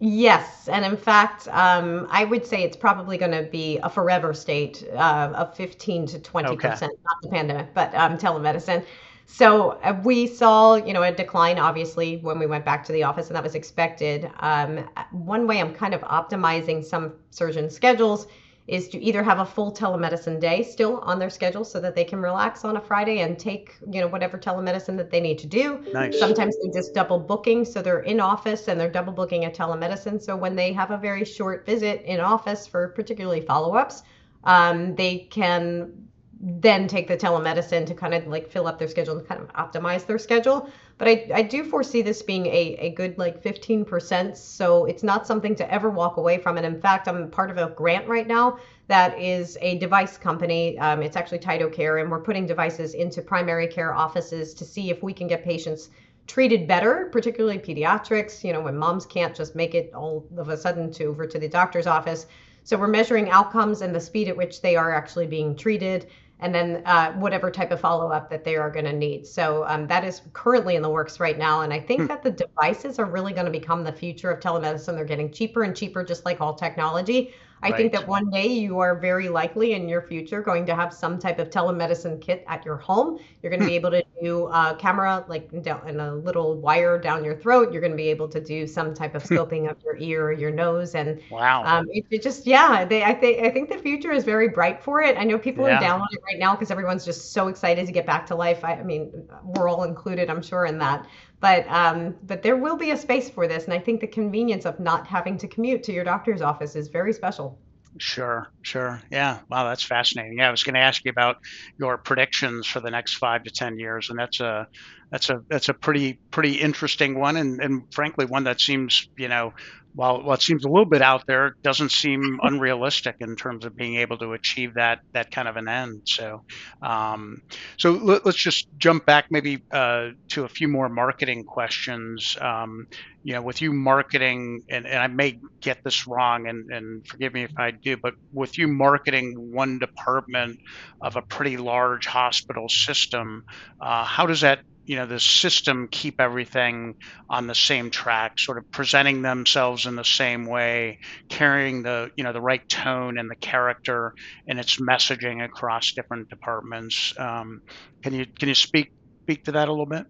Yes, 0.00 0.68
and 0.68 0.84
in 0.84 0.96
fact, 0.96 1.48
um, 1.48 2.06
I 2.10 2.24
would 2.24 2.46
say 2.46 2.62
it's 2.62 2.76
probably 2.76 3.18
going 3.18 3.32
to 3.32 3.50
be 3.50 3.78
a 3.82 3.90
forever 3.90 4.32
state 4.32 4.84
uh, 4.94 5.32
of 5.34 5.56
15 5.56 6.06
to 6.06 6.16
Okay. 6.44 6.78
20%, 6.78 6.80
not 6.82 6.90
the 7.22 7.28
pandemic, 7.30 7.74
but 7.74 7.92
um, 7.94 8.16
telemedicine. 8.16 8.84
So 9.30 9.78
uh, 9.82 10.00
we 10.02 10.26
saw, 10.26 10.76
you 10.76 10.94
know, 10.94 11.02
a 11.02 11.12
decline 11.12 11.58
obviously 11.58 12.16
when 12.16 12.38
we 12.38 12.46
went 12.46 12.64
back 12.64 12.82
to 12.86 12.92
the 12.92 13.02
office, 13.04 13.28
and 13.28 13.36
that 13.36 13.44
was 13.44 13.54
expected. 13.54 14.28
Um, 14.40 14.88
one 15.12 15.46
way 15.46 15.60
I'm 15.60 15.74
kind 15.74 15.92
of 15.92 16.00
optimizing 16.00 16.82
some 16.82 17.12
surgeon 17.30 17.68
schedules 17.68 18.26
is 18.66 18.88
to 18.88 18.98
either 19.02 19.22
have 19.22 19.38
a 19.38 19.44
full 19.44 19.70
telemedicine 19.70 20.40
day 20.40 20.62
still 20.62 20.98
on 21.00 21.18
their 21.18 21.30
schedule 21.30 21.64
so 21.64 21.78
that 21.78 21.94
they 21.94 22.04
can 22.04 22.20
relax 22.20 22.64
on 22.64 22.78
a 22.78 22.80
Friday 22.80 23.20
and 23.20 23.38
take, 23.38 23.76
you 23.90 24.00
know, 24.00 24.08
whatever 24.08 24.38
telemedicine 24.38 24.96
that 24.96 25.10
they 25.10 25.20
need 25.20 25.38
to 25.38 25.46
do 25.46 25.84
Nice. 25.92 26.18
Sometimes 26.18 26.56
they're 26.60 26.72
just 26.72 26.94
double 26.94 27.18
booking, 27.18 27.66
so 27.66 27.82
they're 27.82 28.00
in 28.00 28.20
office 28.20 28.66
and 28.68 28.80
they're 28.80 28.90
double 28.90 29.12
booking 29.12 29.44
a 29.44 29.50
telemedicine. 29.50 30.20
So 30.20 30.36
when 30.36 30.56
they 30.56 30.72
have 30.72 30.90
a 30.90 30.98
very 30.98 31.24
short 31.24 31.66
visit 31.66 32.02
in 32.02 32.18
office 32.18 32.66
for 32.66 32.88
particularly 32.88 33.42
follow-ups, 33.42 34.02
um, 34.44 34.94
they 34.96 35.28
can 35.30 36.07
then 36.40 36.86
take 36.86 37.08
the 37.08 37.16
telemedicine 37.16 37.84
to 37.86 37.94
kind 37.94 38.14
of 38.14 38.26
like 38.28 38.48
fill 38.48 38.68
up 38.68 38.78
their 38.78 38.88
schedule 38.88 39.18
and 39.18 39.26
kind 39.26 39.40
of 39.40 39.48
optimize 39.54 40.06
their 40.06 40.18
schedule. 40.18 40.70
But 40.96 41.08
I, 41.08 41.30
I 41.34 41.42
do 41.42 41.64
foresee 41.64 42.00
this 42.02 42.22
being 42.22 42.46
a, 42.46 42.76
a 42.78 42.90
good 42.90 43.18
like 43.18 43.42
15%. 43.42 44.36
So 44.36 44.84
it's 44.84 45.02
not 45.02 45.26
something 45.26 45.56
to 45.56 45.72
ever 45.72 45.90
walk 45.90 46.16
away 46.16 46.38
from. 46.38 46.56
And 46.56 46.64
in 46.64 46.80
fact, 46.80 47.08
I'm 47.08 47.28
part 47.30 47.50
of 47.50 47.58
a 47.58 47.70
grant 47.70 48.06
right 48.06 48.26
now 48.26 48.58
that 48.86 49.18
is 49.18 49.58
a 49.60 49.78
device 49.78 50.16
company. 50.16 50.78
Um, 50.78 51.02
it's 51.02 51.16
actually 51.16 51.40
TytoCare, 51.40 52.00
and 52.00 52.10
we're 52.10 52.20
putting 52.20 52.46
devices 52.46 52.94
into 52.94 53.20
primary 53.20 53.66
care 53.66 53.92
offices 53.92 54.54
to 54.54 54.64
see 54.64 54.90
if 54.90 55.02
we 55.02 55.12
can 55.12 55.26
get 55.26 55.44
patients 55.44 55.90
treated 56.26 56.68
better, 56.68 57.08
particularly 57.10 57.58
pediatrics, 57.58 58.44
you 58.44 58.52
know, 58.52 58.60
when 58.60 58.76
moms 58.76 59.06
can't 59.06 59.34
just 59.34 59.54
make 59.54 59.74
it 59.74 59.92
all 59.94 60.24
of 60.36 60.50
a 60.50 60.56
sudden 60.56 60.92
to 60.92 61.04
over 61.06 61.26
to 61.26 61.38
the 61.38 61.48
doctor's 61.48 61.86
office. 61.86 62.26
So 62.64 62.76
we're 62.76 62.86
measuring 62.86 63.30
outcomes 63.30 63.80
and 63.80 63.94
the 63.94 64.00
speed 64.00 64.28
at 64.28 64.36
which 64.36 64.60
they 64.60 64.76
are 64.76 64.92
actually 64.92 65.26
being 65.26 65.56
treated 65.56 66.06
and 66.40 66.54
then 66.54 66.82
uh, 66.86 67.12
whatever 67.14 67.50
type 67.50 67.70
of 67.72 67.80
follow-up 67.80 68.30
that 68.30 68.44
they 68.44 68.56
are 68.56 68.70
going 68.70 68.84
to 68.84 68.92
need. 68.92 69.26
So 69.26 69.64
um, 69.66 69.86
that 69.88 70.04
is 70.04 70.22
currently 70.32 70.76
in 70.76 70.82
the 70.82 70.90
works 70.90 71.18
right 71.20 71.36
now. 71.38 71.62
And 71.62 71.72
I 71.72 71.80
think 71.80 72.02
Hmm. 72.02 72.06
that 72.06 72.22
the 72.22 72.30
devices 72.30 72.98
are 72.98 73.06
really 73.06 73.32
going 73.32 73.46
to 73.46 73.50
become 73.52 73.82
the 73.84 73.92
future 73.92 74.30
of 74.30 74.40
telemedicine. 74.40 74.94
They're 74.94 75.04
getting 75.04 75.32
cheaper 75.32 75.62
and 75.64 75.76
cheaper, 75.76 76.04
just 76.04 76.24
like 76.24 76.40
all 76.40 76.54
technology. 76.54 77.32
I 77.62 77.72
think 77.72 77.92
that 77.92 78.06
one 78.06 78.30
day 78.30 78.46
you 78.46 78.78
are 78.80 78.98
very 78.98 79.28
likely 79.28 79.72
in 79.74 79.88
your 79.88 80.02
future 80.02 80.42
going 80.42 80.64
to 80.66 80.74
have 80.74 80.92
some 80.92 81.18
type 81.18 81.38
of 81.38 81.50
telemedicine 81.50 82.20
kit 82.20 82.44
at 82.46 82.64
your 82.64 82.76
home. 82.76 83.18
You're 83.42 83.50
going 83.50 83.60
to 83.60 83.64
Hmm. 83.64 83.66
be 83.66 83.74
able 83.74 83.90
to 83.90 84.02
do 84.22 84.46
a 84.48 84.76
camera 84.78 85.24
like 85.28 85.50
down 85.62 85.88
in 85.88 85.98
a 86.00 86.14
little 86.14 86.60
wire 86.60 86.98
down 86.98 87.24
your 87.24 87.36
throat. 87.36 87.72
You're 87.72 87.80
going 87.80 87.92
to 87.92 87.96
be 87.96 88.08
able 88.08 88.28
to 88.28 88.40
do 88.40 88.66
some 88.66 88.94
type 88.94 89.14
of 89.14 89.22
scoping 89.30 89.70
of 89.70 89.76
your 89.84 89.96
ear 89.98 90.26
or 90.26 90.32
your 90.32 90.50
nose, 90.50 90.94
and 90.94 91.20
Wow. 91.30 91.64
um, 91.64 91.86
it, 91.90 92.04
it 92.10 92.22
just 92.22 92.46
yeah. 92.46 92.84
They, 92.84 93.02
I 93.04 93.14
think 93.14 93.44
I 93.44 93.50
think 93.50 93.68
the 93.68 93.78
future 93.78 94.12
is 94.12 94.24
very 94.24 94.48
bright 94.48 94.82
for 94.82 95.00
it. 95.02 95.16
I 95.18 95.24
know 95.24 95.38
people 95.38 95.66
are 95.66 95.70
Yeah. 95.70 95.80
down 95.80 96.00
on 96.00 96.08
it 96.12 96.20
right 96.30 96.38
now 96.38 96.54
because 96.54 96.70
everyone's 96.70 97.04
just 97.04 97.32
so 97.32 97.48
excited 97.48 97.86
to 97.86 97.92
get 97.92 98.06
back 98.06 98.26
to 98.26 98.34
life. 98.34 98.64
I, 98.64 98.74
I 98.74 98.82
mean, 98.82 99.28
we're 99.44 99.68
all 99.68 99.84
included, 99.84 100.30
I'm 100.30 100.42
sure, 100.42 100.66
in 100.66 100.78
that. 100.78 101.06
But 101.40 101.68
um, 101.68 102.16
but 102.24 102.42
there 102.42 102.56
will 102.56 102.76
be 102.76 102.90
a 102.90 102.96
space 102.96 103.30
for 103.30 103.46
this, 103.46 103.64
and 103.64 103.72
I 103.72 103.78
think 103.78 104.00
the 104.00 104.08
convenience 104.08 104.66
of 104.66 104.80
not 104.80 105.06
having 105.06 105.38
to 105.38 105.48
commute 105.48 105.82
to 105.84 105.92
your 105.92 106.04
doctor's 106.04 106.42
office 106.42 106.74
is 106.74 106.88
very 106.88 107.12
special. 107.12 107.58
Sure, 107.98 108.48
sure. 108.62 109.00
Yeah. 109.10 109.40
Wow, 109.50 109.68
that's 109.68 109.82
fascinating. 109.82 110.38
Yeah, 110.38 110.48
I 110.48 110.50
was 110.50 110.62
going 110.62 110.74
to 110.74 110.80
ask 110.80 111.04
you 111.04 111.10
about 111.10 111.36
your 111.78 111.98
predictions 111.98 112.66
for 112.66 112.80
the 112.80 112.90
next 112.90 113.14
five 113.14 113.44
to 113.44 113.50
ten 113.50 113.78
years, 113.78 114.10
and 114.10 114.18
that's 114.18 114.40
a 114.40 114.68
that's 115.10 115.30
a 115.30 115.42
that's 115.48 115.68
a 115.68 115.74
pretty 115.74 116.20
pretty 116.30 116.54
interesting 116.54 117.18
one, 117.18 117.36
and 117.36 117.60
and 117.60 117.82
frankly 117.92 118.26
one 118.26 118.44
that 118.44 118.60
seems 118.60 119.08
you 119.16 119.28
know 119.28 119.52
while 119.94 120.22
while 120.22 120.34
it 120.34 120.42
seems 120.42 120.64
a 120.64 120.68
little 120.68 120.86
bit 120.86 121.02
out 121.02 121.24
there, 121.26 121.54
doesn't 121.62 121.90
seem 121.90 122.38
unrealistic 122.42 123.16
in 123.20 123.36
terms 123.36 123.64
of 123.64 123.76
being 123.76 123.96
able 123.96 124.18
to 124.18 124.32
achieve 124.32 124.74
that 124.74 125.00
that 125.12 125.30
kind 125.30 125.48
of 125.48 125.56
an 125.56 125.68
end. 125.68 126.02
So, 126.04 126.44
um, 126.82 127.42
so 127.78 127.92
let, 127.92 128.26
us 128.26 128.34
just 128.34 128.68
jump 128.78 129.06
back 129.06 129.26
maybe 129.30 129.62
uh, 129.72 130.10
to 130.28 130.44
a 130.44 130.48
few 130.48 130.68
more 130.68 130.88
marketing 130.88 131.44
questions. 131.44 132.36
Um, 132.40 132.86
you 133.24 133.34
know, 133.34 133.42
with 133.42 133.60
you 133.60 133.72
marketing, 133.72 134.62
and, 134.70 134.86
and 134.86 134.98
I 134.98 135.06
may 135.08 135.38
get 135.60 135.84
this 135.84 136.06
wrong, 136.06 136.46
and, 136.46 136.70
and 136.70 137.06
forgive 137.06 137.34
me 137.34 137.42
if 137.42 137.52
I 137.58 137.72
do, 137.72 137.96
but 137.96 138.14
with 138.32 138.56
you 138.56 138.68
marketing 138.68 139.52
one 139.52 139.78
department 139.78 140.60
of 141.02 141.16
a 141.16 141.22
pretty 141.22 141.56
large 141.56 142.06
hospital 142.06 142.68
system, 142.68 143.44
uh, 143.82 144.04
how 144.04 144.24
does 144.24 144.40
that 144.42 144.60
you 144.88 144.96
know 144.96 145.06
the 145.06 145.20
system 145.20 145.86
keep 145.90 146.20
everything 146.20 146.94
on 147.28 147.46
the 147.46 147.54
same 147.54 147.90
track 147.90 148.38
sort 148.38 148.56
of 148.56 148.68
presenting 148.70 149.20
themselves 149.22 149.84
in 149.86 149.94
the 149.94 150.04
same 150.04 150.46
way 150.46 150.98
carrying 151.28 151.82
the 151.82 152.10
you 152.16 152.24
know 152.24 152.32
the 152.32 152.40
right 152.40 152.66
tone 152.68 153.18
and 153.18 153.30
the 153.30 153.36
character 153.36 154.14
and 154.48 154.58
its 154.58 154.76
messaging 154.80 155.44
across 155.44 155.92
different 155.92 156.28
departments 156.30 157.12
um, 157.18 157.60
can 158.02 158.14
you 158.14 158.26
can 158.38 158.48
you 158.48 158.54
speak 158.54 158.90
speak 159.22 159.44
to 159.44 159.52
that 159.52 159.68
a 159.68 159.70
little 159.70 159.86
bit 159.86 160.06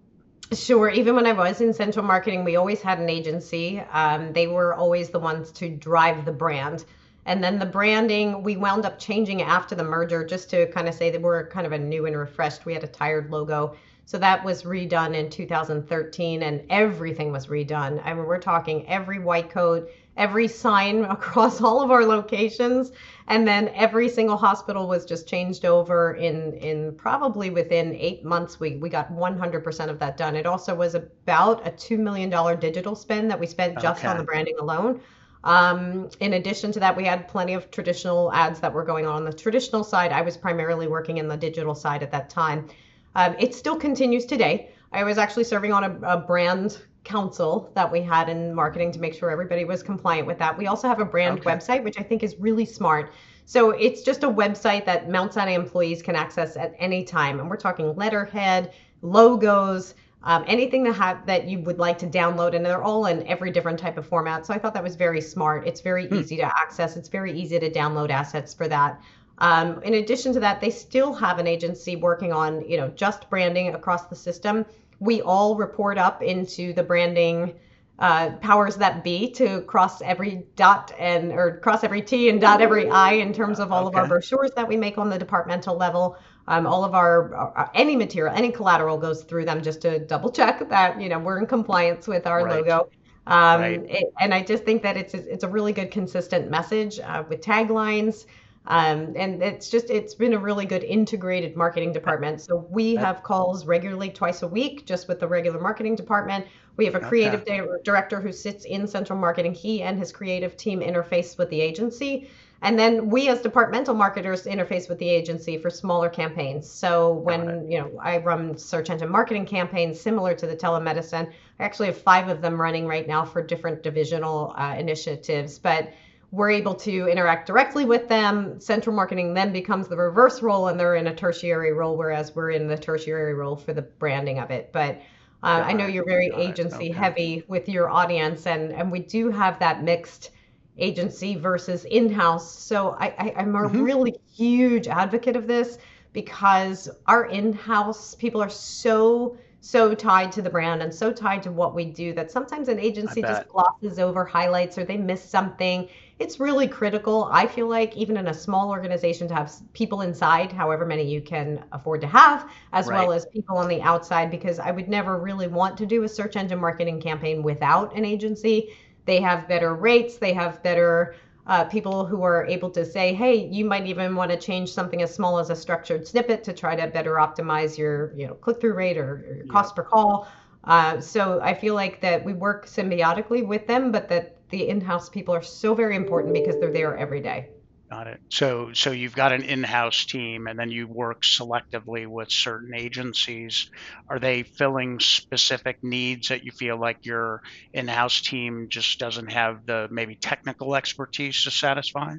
Sure. 0.55 0.89
Even 0.89 1.15
when 1.15 1.27
I 1.27 1.33
was 1.33 1.61
in 1.61 1.75
central 1.75 2.03
marketing, 2.07 2.43
we 2.43 2.57
always 2.57 2.81
had 2.81 2.99
an 2.99 3.11
agency. 3.11 3.81
Um, 3.93 4.33
they 4.33 4.47
were 4.47 4.73
always 4.73 5.11
the 5.11 5.19
ones 5.19 5.51
to 5.53 5.69
drive 5.69 6.25
the 6.25 6.33
brand. 6.33 6.87
And 7.27 7.45
then 7.45 7.59
the 7.59 7.67
branding, 7.67 8.43
we 8.43 8.57
wound 8.57 8.87
up 8.87 8.99
changing 8.99 9.43
after 9.43 9.75
the 9.75 9.85
merger 9.85 10.25
just 10.25 10.49
to 10.49 10.67
kind 10.73 10.89
of 10.89 10.95
say 10.95 11.11
that 11.11 11.21
we're 11.21 11.47
kind 11.49 11.67
of 11.67 11.73
a 11.73 11.79
new 11.79 12.07
and 12.07 12.17
refreshed. 12.17 12.65
We 12.65 12.73
had 12.73 12.83
a 12.83 12.87
tired 12.87 13.31
logo. 13.31 13.77
So 14.09 14.17
that 14.17 14.43
was 14.43 14.63
redone 14.63 15.15
in 15.15 15.29
2013 15.29 16.43
and 16.43 16.63
everything 16.71 17.31
was 17.31 17.49
redone. 17.49 18.01
I 18.03 18.15
mean, 18.15 18.25
we're 18.25 18.39
talking 18.39 18.89
every 18.89 19.19
white 19.19 19.51
coat, 19.51 19.91
every 20.17 20.49
sign 20.49 21.05
across 21.17 21.61
all 21.61 21.83
of 21.83 21.91
our 21.91 22.07
locations. 22.07 22.93
And 23.27 23.47
then 23.47 23.69
every 23.75 24.09
single 24.09 24.39
hospital 24.39 24.89
was 24.89 25.05
just 25.05 25.29
changed 25.29 25.67
over 25.67 26.15
in, 26.15 26.55
in 26.55 26.95
probably 26.95 27.51
within 27.51 27.95
eight 27.97 28.25
months. 28.25 28.59
We, 28.59 28.77
we 28.77 28.89
got 28.89 29.13
100% 29.13 29.91
of 29.91 29.99
that 29.99 30.17
done. 30.17 30.37
It 30.37 30.47
also 30.47 30.75
was 30.75 30.95
about 30.95 31.67
a 31.67 31.71
$2 31.71 31.99
million 31.99 32.31
digital 32.59 32.97
spend 32.97 33.31
that 33.31 33.39
we 33.39 33.47
spent 33.47 33.79
just 33.79 34.01
okay. 34.01 34.09
on 34.09 34.17
the 34.17 34.25
branding 34.25 34.57
alone. 34.59 35.03
Um, 35.45 36.09
in 36.21 36.33
addition 36.33 36.73
to 36.73 36.81
that, 36.81 36.97
we 36.97 37.05
had 37.05 37.29
plenty 37.29 37.53
of 37.53 37.71
traditional 37.71 38.33
ads 38.33 38.59
that 38.61 38.73
were 38.73 38.85
going 38.85 39.05
on. 39.05 39.17
on 39.17 39.25
the 39.27 39.35
traditional 39.35 39.85
side, 39.85 40.13
I 40.13 40.23
was 40.23 40.39
primarily 40.39 40.87
working 40.87 41.19
in 41.19 41.29
the 41.29 41.37
digital 41.37 41.75
side 41.75 42.03
at 42.03 42.11
that 42.13 42.31
time. 42.31 42.71
Um, 43.15 43.35
it 43.39 43.55
still 43.55 43.77
continues 43.77 44.27
today. 44.27 44.71
I 44.93 45.05
was 45.05 45.19
actually 45.19 45.45
serving 45.45 45.73
on 45.73 45.85
a, 45.85 45.99
a 46.03 46.17
brand 46.19 46.79
council 47.05 47.71
that 47.75 47.91
we 47.91 48.03
had 48.03 48.29
in 48.29 48.55
marketing 48.55 48.93
to 48.93 49.01
make 49.01 49.15
sure 49.15 49.31
everybody 49.31 49.65
was 49.65 49.83
compliant 49.83 50.27
with 50.27 50.39
that. 50.39 50.57
We 50.57 50.67
also 50.67 50.89
have 50.89 51.01
a 51.01 51.05
brand 51.05 51.41
okay. 51.41 51.51
website, 51.51 51.83
which 51.83 51.99
I 51.99 52.03
think 52.03 52.23
is 52.23 52.37
really 52.37 52.65
smart. 52.65 53.13
So 53.45 53.71
it's 53.71 54.03
just 54.03 54.25
a 54.25 54.29
website 54.29 54.85
that 54.85 55.09
Mount 55.09 55.33
Sinai 55.33 55.53
employees 55.53 56.03
can 56.03 56.15
access 56.15 56.57
at 56.57 56.75
any 56.79 57.03
time. 57.03 57.41
And 57.41 57.49
we're 57.49 57.57
talking 57.57 57.97
letterhead, 57.97 58.75
logos, 59.01 59.95
um, 60.23 60.45
anything 60.47 60.83
that 60.85 60.95
have 60.95 61.25
that 61.27 61.49
you 61.49 61.61
would 61.61 61.79
like 61.79 61.97
to 61.99 62.07
download, 62.07 62.55
and 62.55 62.65
they're 62.65 62.83
all 62.83 63.07
in 63.07 63.27
every 63.27 63.51
different 63.51 63.79
type 63.79 63.97
of 63.97 64.07
format. 64.07 64.45
So 64.45 64.53
I 64.53 64.59
thought 64.59 64.75
that 64.75 64.83
was 64.83 64.97
very 64.97 65.21
smart. 65.21 65.67
It's 65.67 65.81
very 65.81 66.07
hmm. 66.07 66.17
easy 66.17 66.37
to 66.37 66.45
access. 66.45 66.97
It's 66.97 67.09
very 67.09 67.33
easy 67.33 67.59
to 67.59 67.71
download 67.71 68.11
assets 68.11 68.53
for 68.53 68.69
that. 68.69 69.01
Um, 69.39 69.83
in 69.83 69.95
addition 69.95 70.33
to 70.35 70.41
that, 70.41 70.61
they 70.61 70.71
still 70.71 71.13
have 71.15 71.39
an 71.39 71.47
agency 71.47 71.97
working 71.97 72.33
on, 72.33 72.69
you 72.69 72.77
know, 72.77 72.89
just 72.89 73.31
branding 73.31 73.75
across 73.75 74.07
the 74.07 74.17
system. 74.17 74.67
We 75.01 75.23
all 75.23 75.57
report 75.57 75.97
up 75.97 76.23
into 76.23 76.73
the 76.73 76.83
branding 76.83 77.55
uh, 78.01 78.31
powers 78.37 78.77
that 78.77 79.03
be 79.03 79.31
to 79.33 79.61
cross 79.63 80.01
every 80.03 80.45
dot 80.55 80.93
and 80.99 81.33
or 81.33 81.59
cross 81.59 81.83
every 81.83 82.01
T 82.01 82.29
and 82.29 82.41
dot 82.41 82.61
every 82.61 82.89
I 82.89 83.13
in 83.13 83.33
terms 83.33 83.59
of 83.59 83.73
all 83.73 83.89
okay. 83.89 83.99
of 83.99 84.03
our 84.03 84.09
brochures 84.09 84.53
that 84.55 84.69
we 84.69 84.77
make 84.77 84.99
on 84.99 85.11
the 85.11 85.19
departmental 85.19 85.77
level. 85.77 86.17
Um, 86.47 86.67
all 86.67 86.85
of 86.85 86.95
our, 86.95 87.35
our, 87.35 87.71
any 87.75 87.97
material, 87.97 88.35
any 88.35 88.51
collateral 88.51 88.97
goes 88.99 89.25
through 89.25 89.45
them 89.45 89.63
just 89.63 89.83
to 89.83 89.99
double 89.99 90.31
check 90.31 90.69
that 90.69 91.01
you 91.01 91.09
know 91.09 91.19
we're 91.19 91.39
in 91.39 91.47
compliance 91.47 92.07
with 92.07 92.27
our 92.27 92.45
right. 92.45 92.65
logo. 92.65 92.89
Um, 93.27 93.61
right. 93.61 93.85
it, 93.89 94.13
and 94.21 94.33
I 94.33 94.43
just 94.43 94.65
think 94.65 94.83
that 94.83 94.97
it's 94.97 95.15
it's 95.15 95.45
a 95.45 95.49
really 95.49 95.73
good 95.73 95.91
consistent 95.91 96.51
message 96.51 97.01
uh, 97.01 97.25
with 97.29 97.41
taglines. 97.41 98.27
Um, 98.69 99.15
and 99.17 99.43
it's 99.43 99.71
just 99.71 99.89
it's 99.89 100.15
been 100.15 100.35
a 100.35 100.39
really 100.39 100.67
good 100.67 100.85
integrated 100.85 101.57
marketing 101.57 101.91
department. 101.93 102.43
So 102.43 102.67
we 102.71 102.97
have 102.97 103.23
calls 103.23 103.65
regularly 103.65 104.11
twice 104.11 104.43
a 104.43 104.47
week 104.47 104.85
just 104.85 105.09
with 105.09 105.21
the 105.21 105.27
regular 105.27 105.59
marketing 105.59 105.97
department. 105.97 106.47
We 106.77 106.85
have 106.85 106.95
a 106.95 107.01
creative 107.01 107.41
okay. 107.41 107.63
director 107.83 108.21
who 108.21 108.31
sits 108.31 108.67
in 108.67 108.87
central 108.87 109.19
marketing. 109.19 109.55
He 109.55 109.83
and 109.83 109.99
his 109.99 110.13
creative 110.13 110.57
team 110.57 110.81
interface 110.81 111.39
with 111.39 111.49
the 111.49 111.61
agency. 111.61 112.29
And 112.61 112.79
then 112.79 113.09
we 113.09 113.29
as 113.29 113.41
departmental 113.41 113.95
marketers 113.95 114.45
interface 114.45 114.89
with 114.89 114.99
the 114.99 115.09
agency 115.09 115.57
for 115.57 115.71
smaller 115.71 116.11
campaigns. 116.11 116.71
So 116.71 117.13
when 117.15 117.71
you 117.71 117.79
know 117.79 117.99
I 117.99 118.19
run 118.19 118.59
search 118.59 118.91
engine 118.91 119.11
marketing 119.11 119.47
campaigns 119.47 119.99
similar 119.99 120.35
to 120.35 120.47
the 120.47 120.57
telemedicine, 120.57 121.33
I 121.59 121.65
actually 121.65 121.87
have 121.87 121.99
five 121.99 122.29
of 122.29 122.43
them 122.43 122.61
running 122.61 122.87
right 122.87 123.09
now 123.09 123.25
for 123.25 123.41
different 123.41 123.83
divisional 123.83 124.53
uh, 124.59 124.75
initiatives. 124.77 125.59
But 125.59 125.91
we're 126.31 126.51
able 126.51 126.75
to 126.75 127.09
interact 127.09 127.47
directly 127.47 127.85
with 127.85 128.09
them. 128.09 128.61
Central 128.61 128.95
marketing 128.95 129.33
then 129.33 129.53
becomes 129.53 129.89
the 129.89 129.97
reverse 129.97 130.43
role, 130.43 130.69
and 130.69 130.79
they're 130.79 130.97
in 130.97 131.07
a 131.07 131.15
tertiary 131.15 131.73
role, 131.73 131.97
whereas 131.97 132.35
we're 132.35 132.51
in 132.51 132.69
the 132.69 132.77
tertiary 132.77 133.35
role 133.35 133.57
for 133.57 133.73
the 133.73 133.83
branding 133.83 134.39
of 134.39 134.51
it. 134.51 134.71
But 134.73 135.01
uh, 135.43 135.63
I 135.65 135.73
know 135.73 135.87
you're 135.87 136.05
very 136.05 136.31
agency 136.37 136.91
heavy 136.91 137.45
with 137.49 137.69
your 137.69 137.89
audience, 137.89 138.47
and 138.47 138.73
and 138.73 138.93
we 138.93 138.99
do 138.99 139.31
have 139.31 139.59
that 139.61 139.83
mixed 139.83 140.31
agency 140.77 141.35
versus 141.35 141.85
in-house. 141.87 142.59
So 142.59 142.97
I, 143.01 143.15
I 143.19 143.41
am 143.41 143.55
a 143.55 143.61
mm-hmm. 143.61 143.83
really 143.83 144.15
huge 144.37 144.87
advocate 144.87 145.35
of 145.35 145.47
this 145.47 145.79
because 146.13 146.89
our 147.07 147.27
in-house 147.27 148.15
people 148.15 148.43
are 148.43 148.51
so 148.51 149.37
so 149.61 149.93
tied 149.93 150.31
to 150.31 150.41
the 150.41 150.49
brand 150.49 150.83
and 150.83 150.95
so 150.95 151.13
tied 151.13 151.43
to 151.43 151.51
what 151.51 151.75
we 151.75 151.85
do 151.85 152.13
that 152.13 152.31
sometimes 152.31 152.69
an 152.69 152.79
agency 152.79 153.21
just 153.21 153.49
glosses 153.49 153.99
over 153.99 154.25
highlights 154.25 154.79
or 154.79 154.85
they 154.85 154.97
miss 154.97 155.23
something 155.23 155.89
it's 156.19 156.41
really 156.41 156.67
critical. 156.67 157.29
I 157.31 157.47
feel 157.47 157.69
like 157.69 157.97
even 157.97 158.17
in 158.17 158.27
a 158.27 158.35
small 158.35 158.71
organization 158.71 159.29
to 159.29 159.35
have 159.35 159.53
people 159.73 160.01
inside, 160.01 160.51
however 160.51 160.85
many 160.85 161.05
you 161.05 161.21
can 161.21 161.65
afford 161.73 162.01
to 162.01 162.09
have, 162.09 162.51
as 162.73 162.89
right. 162.89 162.99
well 162.99 163.13
as 163.13 163.27
people 163.27 163.57
on 163.57 163.69
the 163.69 163.81
outside, 163.83 164.31
because 164.31 164.59
I 164.59 164.73
would 164.73 164.89
never 164.89 165.19
really 165.19 165.47
want 165.47 165.79
to 165.79 165.87
do 165.87 166.03
a 166.03 166.09
search 166.09 166.35
engine 166.35 166.59
marketing 166.59 167.01
campaign 167.01 167.43
without 167.43 167.95
an 167.97 168.05
agency. 168.05 168.75
They 169.05 169.21
have 169.21 169.49
better 169.49 169.75
rates, 169.75 170.19
they 170.19 170.33
have 170.33 170.63
better 170.63 171.15
uh, 171.47 171.65
people 171.65 172.05
who 172.05 172.23
are 172.23 172.45
able 172.47 172.69
to 172.71 172.85
say, 172.85 173.15
hey, 173.15 173.47
you 173.47 173.65
might 173.65 173.87
even 173.87 174.15
want 174.15 174.31
to 174.31 174.37
change 174.37 174.71
something 174.71 175.01
as 175.03 175.15
small 175.15 175.39
as 175.39 175.51
a 175.51 175.57
structured 175.57 176.07
snippet 176.07 176.45
to 176.45 176.53
try 176.53 176.77
to 176.77 176.89
better 176.89 177.15
optimize 177.15 177.79
your 177.79 178.13
you 178.17 178.27
know 178.27 178.35
click-through 178.35 178.75
rate 178.75 178.99
or, 178.99 179.41
or 179.41 179.45
cost 179.51 179.75
per 179.77 179.85
call. 179.85 180.29
Uh, 180.65 181.01
so 181.01 181.41
I 181.41 181.55
feel 181.55 181.75
like 181.75 182.01
that 182.03 182.23
we 182.25 182.35
work 182.35 182.67
symbiotically 182.67 183.47
with 183.47 183.67
them, 183.67 183.93
but 183.93 184.09
that 184.09 184.38
the 184.51 184.69
in-house 184.69 185.09
people 185.09 185.35
are 185.35 185.43
so 185.43 185.75
very 185.75 185.97
important 185.97 186.35
because 186.35 186.57
they're 186.61 186.73
there 186.73 186.97
every 186.97 187.21
day. 187.21 187.49
Got 187.91 188.07
it. 188.07 188.21
So 188.29 188.73
so 188.75 188.91
you've 188.91 189.15
got 189.15 189.33
an 189.33 189.43
in-house 189.43 190.05
team 190.05 190.47
and 190.47 190.59
then 190.59 190.71
you 190.71 190.87
work 190.87 191.23
selectively 191.23 192.07
with 192.07 192.31
certain 192.31 192.75
agencies. 192.75 193.71
Are 194.11 194.19
they 194.19 194.43
filling 194.43 195.01
specific 195.01 195.79
needs 195.83 196.29
that 196.29 196.45
you 196.45 196.53
feel 196.53 196.79
like 196.79 196.99
your 197.03 197.41
in-house 197.73 198.21
team 198.21 198.67
just 198.69 198.99
doesn't 198.99 199.33
have 199.33 199.65
the 199.65 199.89
maybe 199.91 200.17
technical 200.17 200.77
expertise 200.77 201.45
to 201.45 201.51
satisfy? 201.51 202.17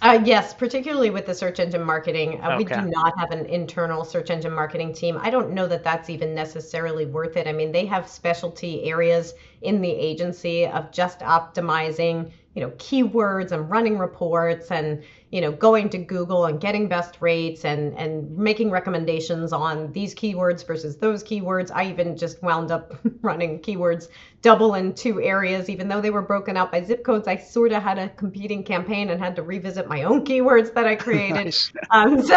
Uh, 0.00 0.20
yes, 0.24 0.54
particularly 0.54 1.10
with 1.10 1.26
the 1.26 1.34
search 1.34 1.60
engine 1.60 1.82
marketing. 1.82 2.40
Uh, 2.40 2.52
okay. 2.52 2.56
We 2.58 2.64
do 2.64 2.90
not 2.90 3.12
have 3.18 3.30
an 3.30 3.46
internal 3.46 4.04
search 4.04 4.30
engine 4.30 4.52
marketing 4.52 4.94
team. 4.94 5.18
I 5.20 5.30
don't 5.30 5.52
know 5.52 5.66
that 5.66 5.84
that's 5.84 6.10
even 6.10 6.34
necessarily 6.34 7.06
worth 7.06 7.36
it. 7.36 7.46
I 7.46 7.52
mean, 7.52 7.70
they 7.70 7.86
have 7.86 8.08
specialty 8.08 8.84
areas 8.84 9.34
in 9.62 9.80
the 9.80 9.90
agency 9.90 10.66
of 10.66 10.90
just 10.90 11.20
optimizing 11.20 12.30
you 12.54 12.60
know 12.60 12.70
keywords 12.72 13.50
and 13.52 13.70
running 13.70 13.96
reports 13.96 14.70
and 14.70 15.02
you 15.30 15.40
know 15.40 15.50
going 15.50 15.88
to 15.88 15.96
google 15.96 16.44
and 16.44 16.60
getting 16.60 16.86
best 16.86 17.16
rates 17.20 17.64
and 17.64 17.96
and 17.96 18.30
making 18.36 18.70
recommendations 18.70 19.52
on 19.52 19.90
these 19.92 20.14
keywords 20.14 20.66
versus 20.66 20.98
those 20.98 21.24
keywords 21.24 21.70
i 21.74 21.86
even 21.86 22.14
just 22.16 22.42
wound 22.42 22.70
up 22.70 22.94
running 23.22 23.58
keywords 23.60 24.08
double 24.42 24.74
in 24.74 24.92
two 24.92 25.20
areas 25.22 25.70
even 25.70 25.88
though 25.88 26.00
they 26.00 26.10
were 26.10 26.22
broken 26.22 26.56
out 26.56 26.70
by 26.70 26.82
zip 26.82 27.02
codes 27.04 27.26
i 27.26 27.36
sort 27.36 27.72
of 27.72 27.82
had 27.82 27.98
a 27.98 28.08
competing 28.10 28.62
campaign 28.62 29.08
and 29.08 29.18
had 29.18 29.34
to 29.34 29.42
revisit 29.42 29.88
my 29.88 30.02
own 30.02 30.22
keywords 30.24 30.74
that 30.74 30.86
i 30.86 30.94
created 30.94 31.34
nice. 31.44 31.72
um, 31.90 32.20
so 32.22 32.36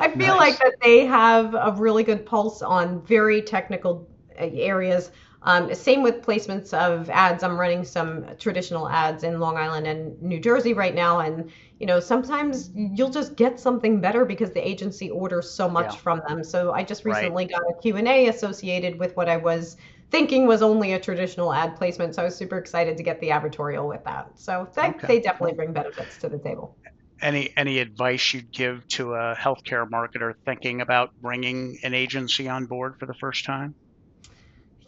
i 0.00 0.10
feel 0.16 0.36
nice. 0.36 0.38
like 0.38 0.58
that 0.58 0.74
they 0.82 1.06
have 1.06 1.54
a 1.54 1.72
really 1.78 2.02
good 2.02 2.26
pulse 2.26 2.62
on 2.62 3.00
very 3.06 3.40
technical 3.42 4.08
areas. 4.38 5.10
Um, 5.46 5.72
same 5.72 6.02
with 6.02 6.22
placements 6.22 6.74
of 6.74 7.08
ads. 7.08 7.44
I'm 7.44 7.58
running 7.58 7.84
some 7.84 8.26
traditional 8.36 8.88
ads 8.88 9.22
in 9.22 9.38
Long 9.38 9.56
Island 9.56 9.86
and 9.86 10.20
New 10.20 10.40
Jersey 10.40 10.74
right 10.74 10.94
now, 10.94 11.20
and 11.20 11.52
you 11.78 11.86
know 11.86 12.00
sometimes 12.00 12.70
you'll 12.74 13.10
just 13.10 13.36
get 13.36 13.60
something 13.60 14.00
better 14.00 14.24
because 14.24 14.50
the 14.50 14.66
agency 14.66 15.08
orders 15.08 15.48
so 15.48 15.68
much 15.68 15.94
yeah. 15.94 16.00
from 16.00 16.22
them. 16.26 16.42
So 16.42 16.72
I 16.72 16.82
just 16.82 17.04
recently 17.04 17.44
right. 17.44 17.52
got 17.52 17.62
a 17.70 17.80
Q&A 17.80 18.26
associated 18.26 18.98
with 18.98 19.16
what 19.16 19.28
I 19.28 19.36
was 19.36 19.76
thinking 20.10 20.48
was 20.48 20.62
only 20.62 20.94
a 20.94 21.00
traditional 21.00 21.52
ad 21.52 21.76
placement. 21.76 22.16
So 22.16 22.22
I 22.22 22.24
was 22.24 22.34
super 22.34 22.58
excited 22.58 22.96
to 22.96 23.04
get 23.04 23.20
the 23.20 23.28
advertorial 23.28 23.88
with 23.88 24.02
that. 24.04 24.30
So 24.34 24.68
they, 24.74 24.88
okay. 24.88 25.06
they 25.06 25.20
definitely 25.20 25.54
bring 25.54 25.72
benefits 25.72 26.18
to 26.18 26.28
the 26.28 26.38
table. 26.38 26.76
Any 27.22 27.50
any 27.56 27.78
advice 27.78 28.34
you'd 28.34 28.50
give 28.50 28.86
to 28.88 29.14
a 29.14 29.36
healthcare 29.36 29.88
marketer 29.88 30.34
thinking 30.44 30.80
about 30.80 31.12
bringing 31.22 31.78
an 31.84 31.94
agency 31.94 32.48
on 32.48 32.66
board 32.66 32.98
for 32.98 33.06
the 33.06 33.14
first 33.14 33.44
time? 33.44 33.76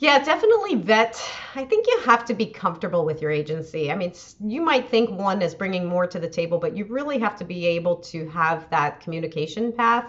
Yeah, 0.00 0.22
definitely 0.22 0.76
vet. 0.76 1.20
I 1.56 1.64
think 1.64 1.86
you 1.88 1.98
have 2.04 2.24
to 2.26 2.34
be 2.34 2.46
comfortable 2.46 3.04
with 3.04 3.20
your 3.20 3.32
agency. 3.32 3.90
I 3.90 3.96
mean, 3.96 4.12
you 4.44 4.62
might 4.62 4.88
think 4.88 5.10
one 5.10 5.42
is 5.42 5.56
bringing 5.56 5.86
more 5.86 6.06
to 6.06 6.20
the 6.20 6.28
table, 6.28 6.58
but 6.58 6.76
you 6.76 6.84
really 6.84 7.18
have 7.18 7.36
to 7.38 7.44
be 7.44 7.66
able 7.66 7.96
to 7.96 8.28
have 8.28 8.70
that 8.70 9.00
communication 9.00 9.72
path. 9.72 10.06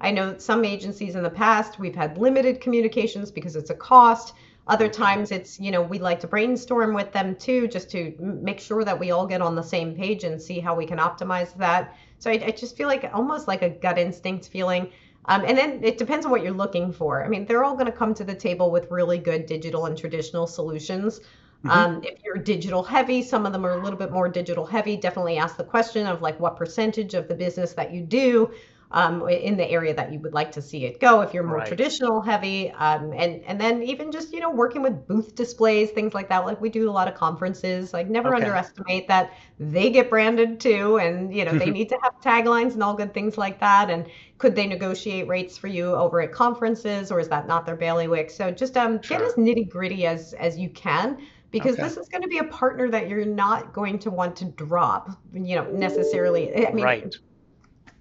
I 0.00 0.10
know 0.10 0.38
some 0.38 0.64
agencies 0.64 1.16
in 1.16 1.22
the 1.22 1.30
past, 1.30 1.78
we've 1.78 1.94
had 1.94 2.16
limited 2.16 2.62
communications 2.62 3.30
because 3.30 3.56
it's 3.56 3.70
a 3.70 3.74
cost. 3.74 4.32
Other 4.68 4.88
times 4.88 5.30
it's, 5.30 5.60
you 5.60 5.70
know, 5.70 5.82
we 5.82 5.98
like 5.98 6.20
to 6.20 6.26
brainstorm 6.26 6.94
with 6.94 7.12
them 7.12 7.36
too, 7.36 7.68
just 7.68 7.90
to 7.90 8.14
make 8.18 8.58
sure 8.58 8.84
that 8.84 8.98
we 8.98 9.10
all 9.10 9.26
get 9.26 9.42
on 9.42 9.54
the 9.54 9.62
same 9.62 9.94
page 9.94 10.24
and 10.24 10.40
see 10.40 10.60
how 10.60 10.74
we 10.74 10.86
can 10.86 10.98
optimize 10.98 11.54
that. 11.58 11.94
So 12.18 12.30
I, 12.30 12.42
I 12.46 12.50
just 12.52 12.76
feel 12.76 12.88
like 12.88 13.08
almost 13.12 13.48
like 13.48 13.62
a 13.62 13.68
gut 13.68 13.98
instinct 13.98 14.48
feeling. 14.48 14.90
Um, 15.28 15.44
and 15.44 15.58
then 15.58 15.82
it 15.82 15.98
depends 15.98 16.24
on 16.24 16.32
what 16.32 16.42
you're 16.42 16.52
looking 16.52 16.92
for. 16.92 17.24
I 17.24 17.28
mean, 17.28 17.46
they're 17.46 17.64
all 17.64 17.74
going 17.74 17.86
to 17.86 17.92
come 17.92 18.14
to 18.14 18.24
the 18.24 18.34
table 18.34 18.70
with 18.70 18.90
really 18.90 19.18
good 19.18 19.46
digital 19.46 19.86
and 19.86 19.98
traditional 19.98 20.46
solutions. 20.46 21.18
Mm-hmm. 21.18 21.70
Um, 21.70 22.00
if 22.04 22.22
you're 22.24 22.36
digital 22.36 22.82
heavy, 22.82 23.22
some 23.22 23.46
of 23.46 23.52
them 23.52 23.64
are 23.66 23.72
a 23.78 23.82
little 23.82 23.98
bit 23.98 24.12
more 24.12 24.28
digital 24.28 24.64
heavy. 24.64 24.96
Definitely 24.96 25.38
ask 25.38 25.56
the 25.56 25.64
question 25.64 26.06
of 26.06 26.22
like 26.22 26.38
what 26.38 26.56
percentage 26.56 27.14
of 27.14 27.28
the 27.28 27.34
business 27.34 27.72
that 27.72 27.92
you 27.92 28.02
do 28.02 28.52
um, 28.92 29.28
in 29.28 29.56
the 29.56 29.68
area 29.68 29.94
that 29.94 30.12
you 30.12 30.18
would 30.20 30.32
like 30.32 30.52
to 30.52 30.62
see 30.62 30.84
it 30.84 31.00
go. 31.00 31.20
If 31.20 31.34
you're 31.34 31.42
more 31.42 31.58
right. 31.58 31.66
traditional 31.66 32.20
heavy, 32.20 32.70
um, 32.70 33.12
and 33.12 33.42
and 33.44 33.60
then 33.60 33.82
even 33.82 34.12
just 34.12 34.32
you 34.32 34.40
know 34.40 34.50
working 34.50 34.82
with 34.82 35.06
booth 35.06 35.34
displays, 35.34 35.90
things 35.90 36.14
like 36.14 36.28
that. 36.28 36.44
Like 36.46 36.60
we 36.60 36.68
do 36.68 36.88
a 36.88 36.92
lot 36.92 37.08
of 37.08 37.14
conferences. 37.14 37.92
Like 37.92 38.08
never 38.08 38.34
okay. 38.34 38.44
underestimate 38.44 39.08
that 39.08 39.32
they 39.58 39.90
get 39.90 40.08
branded 40.08 40.60
too, 40.60 40.98
and 40.98 41.34
you 41.34 41.44
know 41.44 41.58
they 41.58 41.70
need 41.78 41.88
to 41.88 41.98
have 42.02 42.20
taglines 42.20 42.74
and 42.74 42.82
all 42.82 42.94
good 42.94 43.12
things 43.12 43.36
like 43.36 43.58
that. 43.60 43.90
And 43.90 44.06
could 44.38 44.54
they 44.54 44.66
negotiate 44.66 45.26
rates 45.26 45.58
for 45.58 45.66
you 45.66 45.94
over 45.94 46.20
at 46.20 46.32
conferences, 46.32 47.10
or 47.10 47.18
is 47.18 47.28
that 47.28 47.48
not 47.48 47.66
their 47.66 47.76
bailiwick? 47.76 48.30
So 48.30 48.50
just 48.50 48.76
um, 48.76 49.02
sure. 49.02 49.18
get 49.18 49.26
as 49.26 49.34
nitty 49.34 49.68
gritty 49.68 50.06
as 50.06 50.32
as 50.34 50.56
you 50.56 50.68
can 50.70 51.18
because 51.50 51.74
okay. 51.74 51.82
this 51.82 51.96
is 51.96 52.08
going 52.08 52.22
to 52.22 52.28
be 52.28 52.38
a 52.38 52.44
partner 52.44 52.88
that 52.90 53.08
you're 53.08 53.24
not 53.24 53.72
going 53.72 53.98
to 54.00 54.10
want 54.10 54.36
to 54.36 54.44
drop, 54.44 55.10
you 55.32 55.56
know, 55.56 55.64
necessarily. 55.70 56.66
I 56.66 56.72
mean, 56.72 56.84
right 56.84 57.16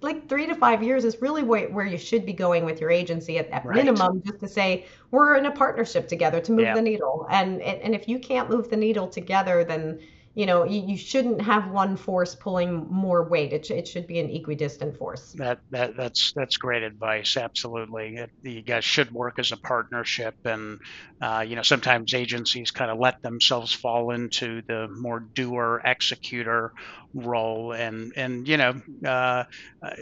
like 0.06 0.30
three 0.30 0.46
to 0.46 0.56
five 0.56 0.82
years 0.82 1.04
is 1.04 1.22
really 1.22 1.44
where, 1.44 1.68
where 1.70 1.86
you 1.86 1.98
should 1.98 2.26
be 2.26 2.32
going 2.32 2.64
with 2.64 2.80
your 2.80 2.92
agency 2.92 3.38
at, 3.38 3.50
at 3.50 3.66
right. 3.66 3.76
minimum, 3.76 4.22
just 4.26 4.40
to 4.40 4.48
say 4.48 4.86
we're 5.12 5.36
in 5.36 5.46
a 5.48 5.52
partnership 5.52 6.08
together 6.08 6.40
to 6.40 6.52
move 6.54 6.66
yeah. 6.66 6.76
the 6.76 6.82
needle. 6.82 7.28
And, 7.30 7.62
and 7.62 7.94
if 7.94 8.08
you 8.08 8.20
can't 8.20 8.50
move 8.50 8.70
the 8.70 8.78
needle 8.78 9.08
together, 9.08 9.66
then 9.66 10.00
you 10.36 10.46
know 10.46 10.66
you, 10.66 10.82
you 10.86 10.98
shouldn't 10.98 11.42
have 11.42 11.72
one 11.72 11.96
force 11.96 12.36
pulling 12.36 12.88
more 12.90 13.24
weight. 13.24 13.54
It, 13.54 13.66
sh- 13.66 13.72
it 13.72 13.88
should 13.88 14.06
be 14.06 14.20
an 14.20 14.30
equidistant 14.30 14.98
force. 14.98 15.32
That 15.34 15.60
that 15.72 15.96
that's 15.96 16.34
that's 16.34 16.58
great 16.58 16.84
advice. 16.84 17.38
Absolutely, 17.38 18.18
it, 18.18 18.32
you 18.44 18.62
guys 18.62 18.84
should 18.84 19.12
work 19.12 19.40
as 19.40 19.54
a 19.54 19.58
partnership, 19.58 20.36
and 20.44 20.80
uh, 21.22 21.46
you 21.48 21.56
know 21.56 21.62
sometimes 21.62 22.14
agencies 22.14 22.72
kind 22.72 22.92
of 22.92 23.00
let 23.00 23.22
themselves 23.22 23.74
fall 23.74 24.12
into 24.12 24.62
the 24.68 24.90
more 24.90 25.22
doer 25.22 25.82
executor 25.86 26.74
role 27.15 27.72
and 27.72 28.12
and 28.17 28.48
you 28.48 28.57
know 28.57 28.74
uh, 29.05 29.43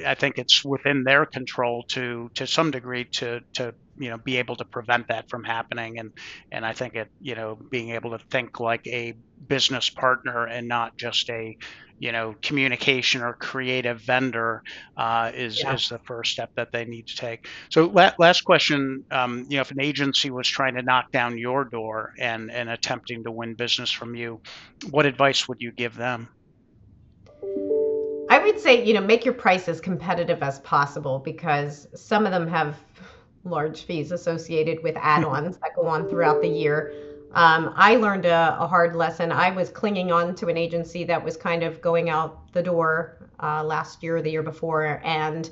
I 0.05 0.15
think 0.15 0.37
it's 0.37 0.65
within 0.65 1.03
their 1.03 1.25
control 1.25 1.85
to 1.89 2.29
to 2.35 2.47
some 2.47 2.71
degree 2.71 3.05
to 3.13 3.41
to 3.55 3.73
you 3.97 4.09
know 4.09 4.17
be 4.17 4.37
able 4.37 4.55
to 4.55 4.65
prevent 4.65 5.07
that 5.09 5.29
from 5.29 5.43
happening 5.43 5.99
and 5.99 6.11
and 6.51 6.65
I 6.65 6.73
think 6.73 6.95
it 6.95 7.09
you 7.19 7.35
know 7.35 7.57
being 7.69 7.91
able 7.91 8.17
to 8.17 8.19
think 8.31 8.59
like 8.59 8.85
a 8.87 9.13
business 9.47 9.89
partner 9.89 10.45
and 10.47 10.67
not 10.67 10.97
just 10.97 11.29
a 11.29 11.55
you 11.99 12.11
know 12.11 12.33
communication 12.41 13.21
or 13.21 13.33
creative 13.39 14.01
vendor 14.01 14.61
uh, 14.97 15.31
is 15.33 15.61
yeah. 15.63 15.73
is 15.73 15.87
the 15.87 15.99
first 16.05 16.31
step 16.31 16.49
that 16.55 16.69
they 16.73 16.85
need 16.85 17.05
to 17.07 17.15
take. 17.15 17.47
So 17.71 17.87
la- 17.87 18.13
last 18.17 18.41
question, 18.41 19.05
um, 19.11 19.45
you 19.49 19.57
know, 19.57 19.61
if 19.61 19.71
an 19.71 19.81
agency 19.81 20.31
was 20.31 20.47
trying 20.47 20.75
to 20.75 20.81
knock 20.81 21.05
down 21.11 21.37
your 21.37 21.65
door 21.65 22.11
and 22.19 22.51
and 22.51 22.69
attempting 22.69 23.23
to 23.23 23.31
win 23.31 23.55
business 23.55 23.91
from 23.91 24.15
you, 24.15 24.41
what 24.89 25.05
advice 25.05 25.47
would 25.47 25.59
you 25.61 25.71
give 25.71 25.95
them? 25.95 26.29
I 28.29 28.39
would 28.43 28.59
say, 28.59 28.83
you 28.83 28.93
know, 28.93 29.01
make 29.01 29.25
your 29.25 29.33
price 29.33 29.67
as 29.67 29.79
competitive 29.79 30.41
as 30.41 30.59
possible 30.59 31.19
because 31.19 31.87
some 31.93 32.25
of 32.25 32.31
them 32.31 32.47
have 32.47 32.77
large 33.43 33.83
fees 33.83 34.11
associated 34.11 34.81
with 34.83 34.95
add-ons 34.97 35.57
that 35.57 35.75
go 35.75 35.85
on 35.87 36.09
throughout 36.09 36.41
the 36.41 36.47
year. 36.47 36.93
Um, 37.33 37.73
I 37.75 37.95
learned 37.95 38.25
a, 38.25 38.57
a, 38.59 38.67
hard 38.67 38.95
lesson. 38.95 39.31
I 39.31 39.49
was 39.49 39.69
clinging 39.69 40.11
on 40.11 40.35
to 40.35 40.47
an 40.47 40.57
agency 40.57 41.03
that 41.05 41.23
was 41.23 41.35
kind 41.35 41.63
of 41.63 41.81
going 41.81 42.09
out 42.09 42.53
the 42.53 42.61
door 42.61 43.17
uh, 43.41 43.63
last 43.63 44.03
year 44.03 44.17
or 44.17 44.21
the 44.21 44.29
year 44.29 44.43
before, 44.43 45.01
and 45.03 45.49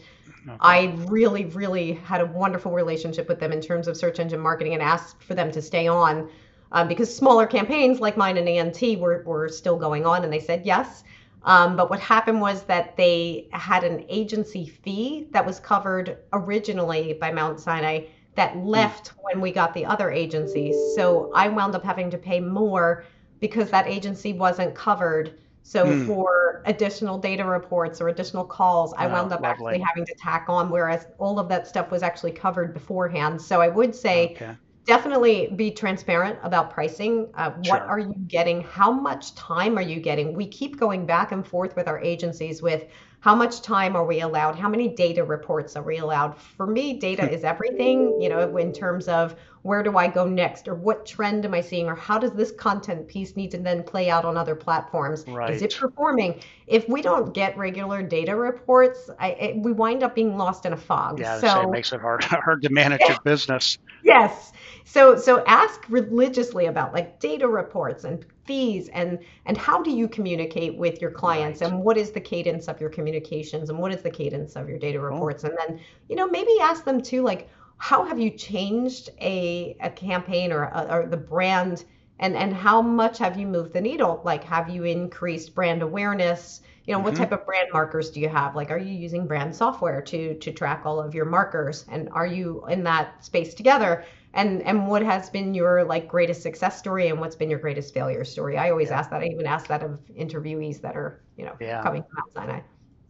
okay. 0.47 0.58
I 0.60 0.95
really, 1.08 1.45
really 1.45 1.93
had 1.93 2.21
a 2.21 2.25
wonderful 2.27 2.71
relationship 2.71 3.27
with 3.27 3.39
them 3.39 3.51
in 3.51 3.62
terms 3.62 3.88
of 3.88 3.97
search 3.97 4.19
engine 4.19 4.39
marketing, 4.39 4.73
and 4.73 4.82
asked 4.82 5.23
for 5.23 5.34
them 5.34 5.51
to 5.51 5.62
stay 5.62 5.88
on 5.88 6.30
uh, 6.71 6.86
because 6.86 7.13
smaller 7.13 7.47
campaigns 7.47 7.99
like 7.99 8.15
mine 8.15 8.38
and 8.38 8.47
ENT 8.47 8.99
were 8.99 9.23
were 9.25 9.49
still 9.49 9.75
going 9.75 10.06
on, 10.06 10.23
and 10.23 10.32
they 10.32 10.39
said 10.39 10.63
yes. 10.63 11.04
Um, 11.43 11.75
but 11.75 11.89
what 11.89 11.99
happened 11.99 12.39
was 12.39 12.63
that 12.63 12.95
they 12.97 13.47
had 13.51 13.84
an 13.84 14.06
agency 14.10 14.65
fee 14.65 15.27
that 15.32 15.45
was 15.45 15.60
covered 15.60 16.17
originally 16.34 17.13
by 17.13 17.32
Mount 17.32 17.60
Sinai 17.60 18.06
that 18.36 18.54
hmm. 18.54 18.65
left 18.65 19.12
mm. 19.12 19.17
when 19.23 19.41
we 19.41 19.51
got 19.51 19.73
the 19.73 19.86
other 19.86 20.10
agencies. 20.10 20.75
So 20.95 21.32
I 21.34 21.49
wound 21.49 21.75
up 21.75 21.84
having 21.84 22.10
to 22.12 22.17
pay 22.17 22.39
more 22.39 23.04
because 23.39 23.69
that 23.71 23.88
agency 23.88 24.34
wasn't 24.34 24.75
covered. 24.75 25.39
So 25.63 25.86
mm. 25.86 26.08
for 26.08 26.62
additional 26.65 27.17
data 27.17 27.43
reports 27.43 27.99
or 27.99 28.10
additional 28.10 28.45
calls, 28.45 28.93
I 28.97 29.08
wound 29.08 29.34
up 29.34 29.41
lovely. 29.41 29.73
actually 29.73 29.80
having 29.86 30.06
to 30.06 30.13
tack 30.13 30.45
on, 30.47 30.69
whereas 30.69 31.08
all 31.17 31.39
of 31.39 31.49
that 31.49 31.67
stuff 31.67 31.91
was 31.91 32.04
actually 32.04 32.32
covered 32.32 32.73
beforehand. 32.73 33.41
So 33.41 33.62
I 33.62 33.67
would 33.67 33.93
say 33.93 34.34
okay 34.36 34.56
definitely 34.86 35.52
be 35.56 35.72
transparent 35.72 36.39
about 36.44 36.72
pricing. 36.72 37.28
Uh, 37.36 37.52
sure. 37.62 37.76
What 37.76 37.82
are 37.84 38.00
you 38.00 38.15
getting? 38.28 38.62
How 38.62 38.91
much 38.91 39.36
time 39.36 39.78
are 39.78 39.82
you 39.82 40.00
getting? 40.00 40.34
We 40.34 40.48
keep 40.48 40.80
going 40.80 41.06
back 41.06 41.32
and 41.32 41.46
forth 41.46 41.76
with 41.76 41.88
our 41.88 42.00
agencies 42.00 42.62
with 42.62 42.86
how 43.22 43.36
much 43.36 43.62
time 43.62 43.96
are 43.96 44.06
we 44.06 44.22
allowed? 44.22 44.56
How 44.56 44.67
many 44.67 44.88
data 44.88 45.24
reports 45.24 45.76
are 45.76 45.84
we 45.84 45.98
allowed? 45.98 46.36
For 46.36 46.65
me, 46.65 46.94
data 46.94 47.30
is 47.32 47.44
everything, 47.44 48.20
you 48.20 48.30
know, 48.30 48.58
in 48.58 48.74
terms 48.74 49.08
of 49.08 49.36
where 49.63 49.84
do 49.84 49.97
I 49.97 50.08
go 50.08 50.26
next 50.26 50.67
or 50.67 50.74
what 50.74 51.06
trend 51.06 51.45
am 51.45 51.54
I 51.54 51.62
seeing 51.62 51.88
or 51.88 51.95
how 51.95 52.17
does 52.17 52.32
this 52.32 52.52
content 52.52 53.08
piece 53.08 53.36
need 53.36 53.52
to 53.52 53.58
then 53.58 53.84
play 53.84 54.10
out 54.10 54.26
on 54.26 54.36
other 54.36 54.56
platforms? 54.56 55.24
Right. 55.28 55.54
Is 55.54 55.62
it 55.62 55.76
performing? 55.76 56.41
If 56.65 56.89
we 56.89 57.02
don't 57.02 57.34
get 57.34 57.58
regular 57.58 58.02
data 58.02 58.36
reports, 58.36 59.10
I, 59.19 59.32
it, 59.32 59.58
we 59.58 59.71
wind 59.71 60.04
up 60.04 60.15
being 60.15 60.38
lost 60.38 60.65
in 60.65 60.74
a 60.74 60.78
fog. 60.78 61.19
Yeah, 61.19 61.39
so, 61.39 61.62
it 61.62 61.69
makes 61.69 61.93
it 61.93 62.02
hard 62.02 62.24
hard 62.24 62.63
to 62.63 62.69
manage 62.69 63.02
your 63.02 63.19
business. 63.24 63.78
Yes. 64.04 64.52
So 64.84 65.15
so 65.15 65.43
ask 65.45 65.86
religiously 65.89 66.65
about 66.65 66.93
like 66.93 67.19
data 67.19 67.47
reports 67.47 68.04
and 68.04 68.26
fees 68.45 68.89
and 68.89 69.19
and 69.45 69.56
how 69.58 69.84
do 69.84 69.91
you 69.91 70.08
communicate 70.08 70.76
with 70.76 71.00
your 71.00 71.12
clients 71.12 71.62
right. 71.62 71.71
and 71.71 71.84
what 71.84 71.97
is 71.97 72.12
the 72.12 72.19
cadence 72.19 72.67
of 72.67 72.82
your 72.82 72.89
communications 72.89 73.69
and 73.69 73.78
what 73.78 73.93
is 73.93 74.02
the 74.02 74.10
cadence 74.10 74.56
of 74.56 74.67
your 74.67 74.80
data 74.80 75.00
reports 75.00 75.43
and 75.43 75.56
then 75.60 75.80
you 76.10 76.15
know 76.15 76.28
maybe 76.28 76.52
ask 76.60 76.84
them 76.84 77.00
too 77.00 77.21
like 77.21 77.47
how 77.82 78.06
have 78.06 78.20
you 78.20 78.30
changed 78.30 79.10
a, 79.20 79.76
a 79.82 79.89
campaign 79.89 80.52
or, 80.52 80.72
or 80.88 81.08
the 81.08 81.17
brand? 81.17 81.84
And 82.20 82.36
and 82.36 82.54
how 82.54 82.80
much 82.80 83.17
have 83.17 83.39
you 83.39 83.48
moved 83.48 83.74
the 83.74 83.82
needle? 83.82 84.22
Like 84.24 84.44
have 84.44 84.70
you 84.70 84.84
increased 84.84 85.56
brand 85.56 85.82
awareness? 85.82 86.62
You 86.86 86.94
know 86.94 87.00
mm-hmm. 87.00 87.08
what 87.08 87.15
type 87.15 87.32
of 87.32 87.44
brand 87.44 87.70
markers 87.74 88.12
do 88.12 88.20
you 88.20 88.30
have? 88.30 88.56
Like 88.56 88.70
are 88.70 88.78
you 88.78 88.94
using 88.94 89.26
brand 89.26 89.56
software 89.56 90.00
to 90.04 90.36
to 90.36 90.52
track 90.52 90.84
all 90.86 91.00
of 91.00 91.15
your 91.15 91.26
markers? 91.26 91.86
And 91.89 92.08
are 92.12 92.28
you 92.28 92.63
in 92.70 92.84
that 92.84 93.26
space 93.26 93.56
together? 93.56 94.06
And 94.36 94.62
and 94.62 94.88
what 94.88 95.02
has 95.02 95.32
been 95.32 95.56
your 95.56 95.84
like 95.84 96.08
greatest 96.08 96.44
success 96.44 96.78
story 96.78 97.08
and 97.08 97.20
what's 97.20 97.36
been 97.36 97.50
your 97.50 97.60
greatest 97.60 97.96
failure 97.96 98.24
story? 98.24 98.58
I 98.60 98.70
always 98.70 98.89
yeah. 98.89 99.00
ask 99.00 99.10
that. 99.10 99.24
I 99.24 99.26
even 99.26 99.48
ask 99.48 99.65
that 99.70 99.82
of 99.82 100.00
interviewees 100.15 100.82
that 100.82 100.96
are 100.96 101.24
you 101.36 101.46
know 101.46 101.56
yeah. 101.60 101.82
coming 101.82 102.04
from 102.04 102.13
Mount 102.17 102.34
Sinai 102.34 102.62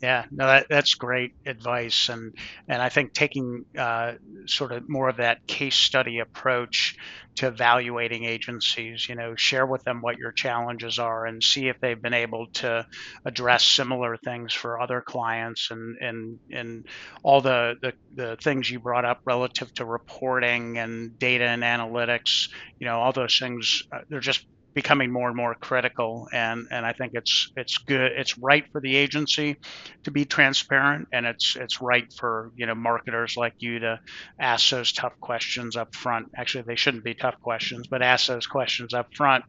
Yeah, 0.02 0.26
no, 0.32 0.48
that, 0.48 0.66
that's 0.68 0.96
great 0.96 1.34
advice, 1.46 2.10
and 2.10 2.34
and 2.68 2.82
I 2.82 2.90
think 2.90 3.14
taking 3.14 3.66
uh, 3.78 4.14
sort 4.48 4.72
of 4.72 4.90
more 4.90 5.10
of 5.10 5.18
that 5.18 5.46
case 5.48 5.76
study 5.76 6.18
approach 6.18 6.96
to 7.36 7.48
evaluating 7.48 8.26
agencies, 8.26 9.06
you 9.08 9.14
know, 9.14 9.36
share 9.36 9.68
with 9.68 9.84
them 9.84 10.02
what 10.02 10.18
your 10.18 10.32
challenges 10.32 10.98
are, 10.98 11.28
and 11.28 11.44
see 11.44 11.68
if 11.68 11.78
they've 11.82 12.02
been 12.02 12.16
able 12.16 12.48
to 12.56 12.84
address 13.26 13.64
similar 13.64 14.18
things 14.18 14.56
for 14.56 14.82
other 14.82 15.04
clients, 15.06 15.70
and 15.70 15.96
and 16.02 16.40
and 16.52 16.88
all 17.24 17.42
the 17.42 17.76
the, 17.84 17.94
the 18.16 18.38
things 18.44 18.72
you 18.72 18.80
brought 18.80 19.06
up 19.06 19.20
relative 19.28 19.72
to 19.76 19.86
reporting 19.86 20.80
and 20.80 21.20
data 21.20 21.46
and 21.46 21.62
analytics, 21.62 22.48
you 22.80 22.88
know, 22.88 23.00
all 23.00 23.14
those 23.14 23.38
things, 23.38 23.84
uh, 23.96 24.00
they're 24.10 24.20
just 24.20 24.48
becoming 24.74 25.12
more 25.12 25.28
and 25.28 25.38
more 25.38 25.56
critical 25.62 26.28
and 26.34 26.66
and 26.72 26.86
I 26.86 26.94
think 26.94 27.12
it's 27.16 27.52
it's 27.56 27.78
good 27.88 28.12
it's 28.16 28.38
right 28.38 28.64
for 28.72 28.82
the 28.82 28.96
agency 28.96 29.58
to 30.06 30.12
be 30.12 30.26
transparent 30.26 31.08
and 31.12 31.26
it's 31.26 31.56
it's 31.60 31.82
right 31.82 32.06
for 32.18 32.52
you 32.56 32.66
know 32.66 32.76
marketers 32.76 33.36
like 33.38 33.54
you 33.60 33.80
to 33.80 34.00
ask 34.40 34.70
those 34.70 34.94
tough 34.94 35.14
questions 35.22 35.76
up 35.76 35.94
front. 35.94 36.28
Actually 36.38 36.64
they 36.68 36.76
shouldn't 36.76 37.04
be 37.04 37.14
tough 37.14 37.36
questions 37.42 37.88
but 37.90 38.02
ask 38.02 38.28
those 38.28 38.48
questions 38.48 38.94
up 38.94 39.08
front 39.16 39.44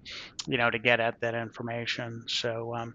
you 0.49 0.59
know 0.59 0.71
to 0.71 0.79
get 0.79 1.01
at 1.01 1.15
that 1.21 1.35
information. 1.35 2.23
So 2.29 2.75
um, 2.75 2.95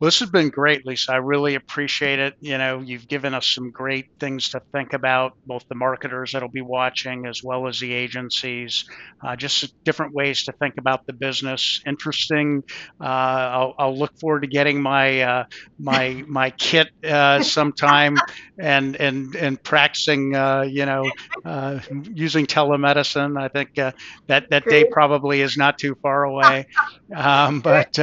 well, 0.00 0.08
this 0.08 0.18
has 0.18 0.30
been 0.30 0.48
great, 0.48 0.84
Lisa. 0.84 1.12
I 1.12 1.16
really 1.16 1.54
appreciate 1.54 2.18
it. 2.18 2.34
You 2.40 2.58
know, 2.58 2.80
you've 2.80 3.06
given 3.06 3.32
us 3.32 3.46
some 3.46 3.70
great 3.70 4.08
things 4.18 4.48
to 4.50 4.60
think 4.72 4.92
about, 4.92 5.34
both 5.46 5.68
the 5.68 5.76
marketers 5.76 6.32
that'll 6.32 6.48
be 6.48 6.62
watching 6.62 7.26
as 7.26 7.44
well 7.44 7.68
as 7.68 7.78
the 7.78 7.92
agencies. 7.92 8.86
Uh, 9.22 9.36
just 9.36 9.72
different 9.84 10.12
ways 10.12 10.44
to 10.44 10.52
think 10.52 10.78
about 10.78 11.06
the 11.06 11.12
business. 11.12 11.80
Interesting. 11.86 12.64
Uh, 13.00 13.04
I'll, 13.04 13.74
I'll, 13.78 13.96
look 13.96 14.18
forward 14.18 14.40
to 14.40 14.48
getting 14.48 14.82
my 14.82 15.20
uh, 15.20 15.44
my 15.78 16.24
my 16.26 16.50
kit 16.50 16.88
uh, 17.04 17.44
sometime 17.44 18.18
and 18.58 18.96
and 18.96 19.36
and 19.36 19.62
practicing. 19.62 20.34
Uh, 20.34 20.62
you 20.62 20.86
know, 20.86 21.08
uh, 21.44 21.78
using 22.12 22.46
telemedicine. 22.46 23.40
I 23.40 23.46
think 23.46 23.76
that 23.76 23.94
that 24.26 24.64
day 24.64 24.86
probably 24.90 25.40
is 25.40 25.56
not 25.56 25.78
too 25.78 25.94
far 26.02 26.24
away. 26.24 26.66
Um, 27.14 27.60
but 27.60 27.96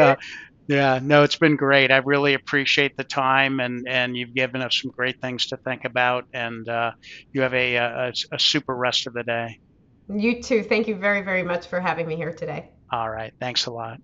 yeah, 0.71 0.99
no, 1.03 1.23
it's 1.23 1.38
been 1.38 1.57
great. 1.57 1.91
I 1.91 1.97
really 1.97 2.34
appreciate 2.34 2.93
the 2.97 3.03
time, 3.03 3.60
and 3.60 3.86
and 3.89 4.15
you've 4.15 4.34
given 4.34 4.62
us 4.62 4.79
some 4.81 4.91
great 4.95 5.17
things 5.21 5.47
to 5.47 5.57
think 5.57 5.84
about. 5.84 6.25
And 6.34 6.67
uh, 6.69 6.91
you 7.34 7.41
have 7.41 7.53
a, 7.53 7.75
a 7.75 8.13
a 8.31 8.39
super 8.39 8.75
rest 8.75 9.05
of 9.07 9.13
the 9.13 9.23
day. 9.23 9.57
You 10.10 10.41
too. 10.41 10.63
Thank 10.63 10.88
you 10.88 10.95
very 10.95 11.21
very 11.21 11.43
much 11.43 11.67
for 11.67 11.79
having 11.79 12.07
me 12.07 12.15
here 12.15 12.34
today. 12.34 12.71
All 12.91 13.10
right. 13.10 13.34
Thanks 13.39 13.65
a 13.65 13.71
lot. 13.71 13.99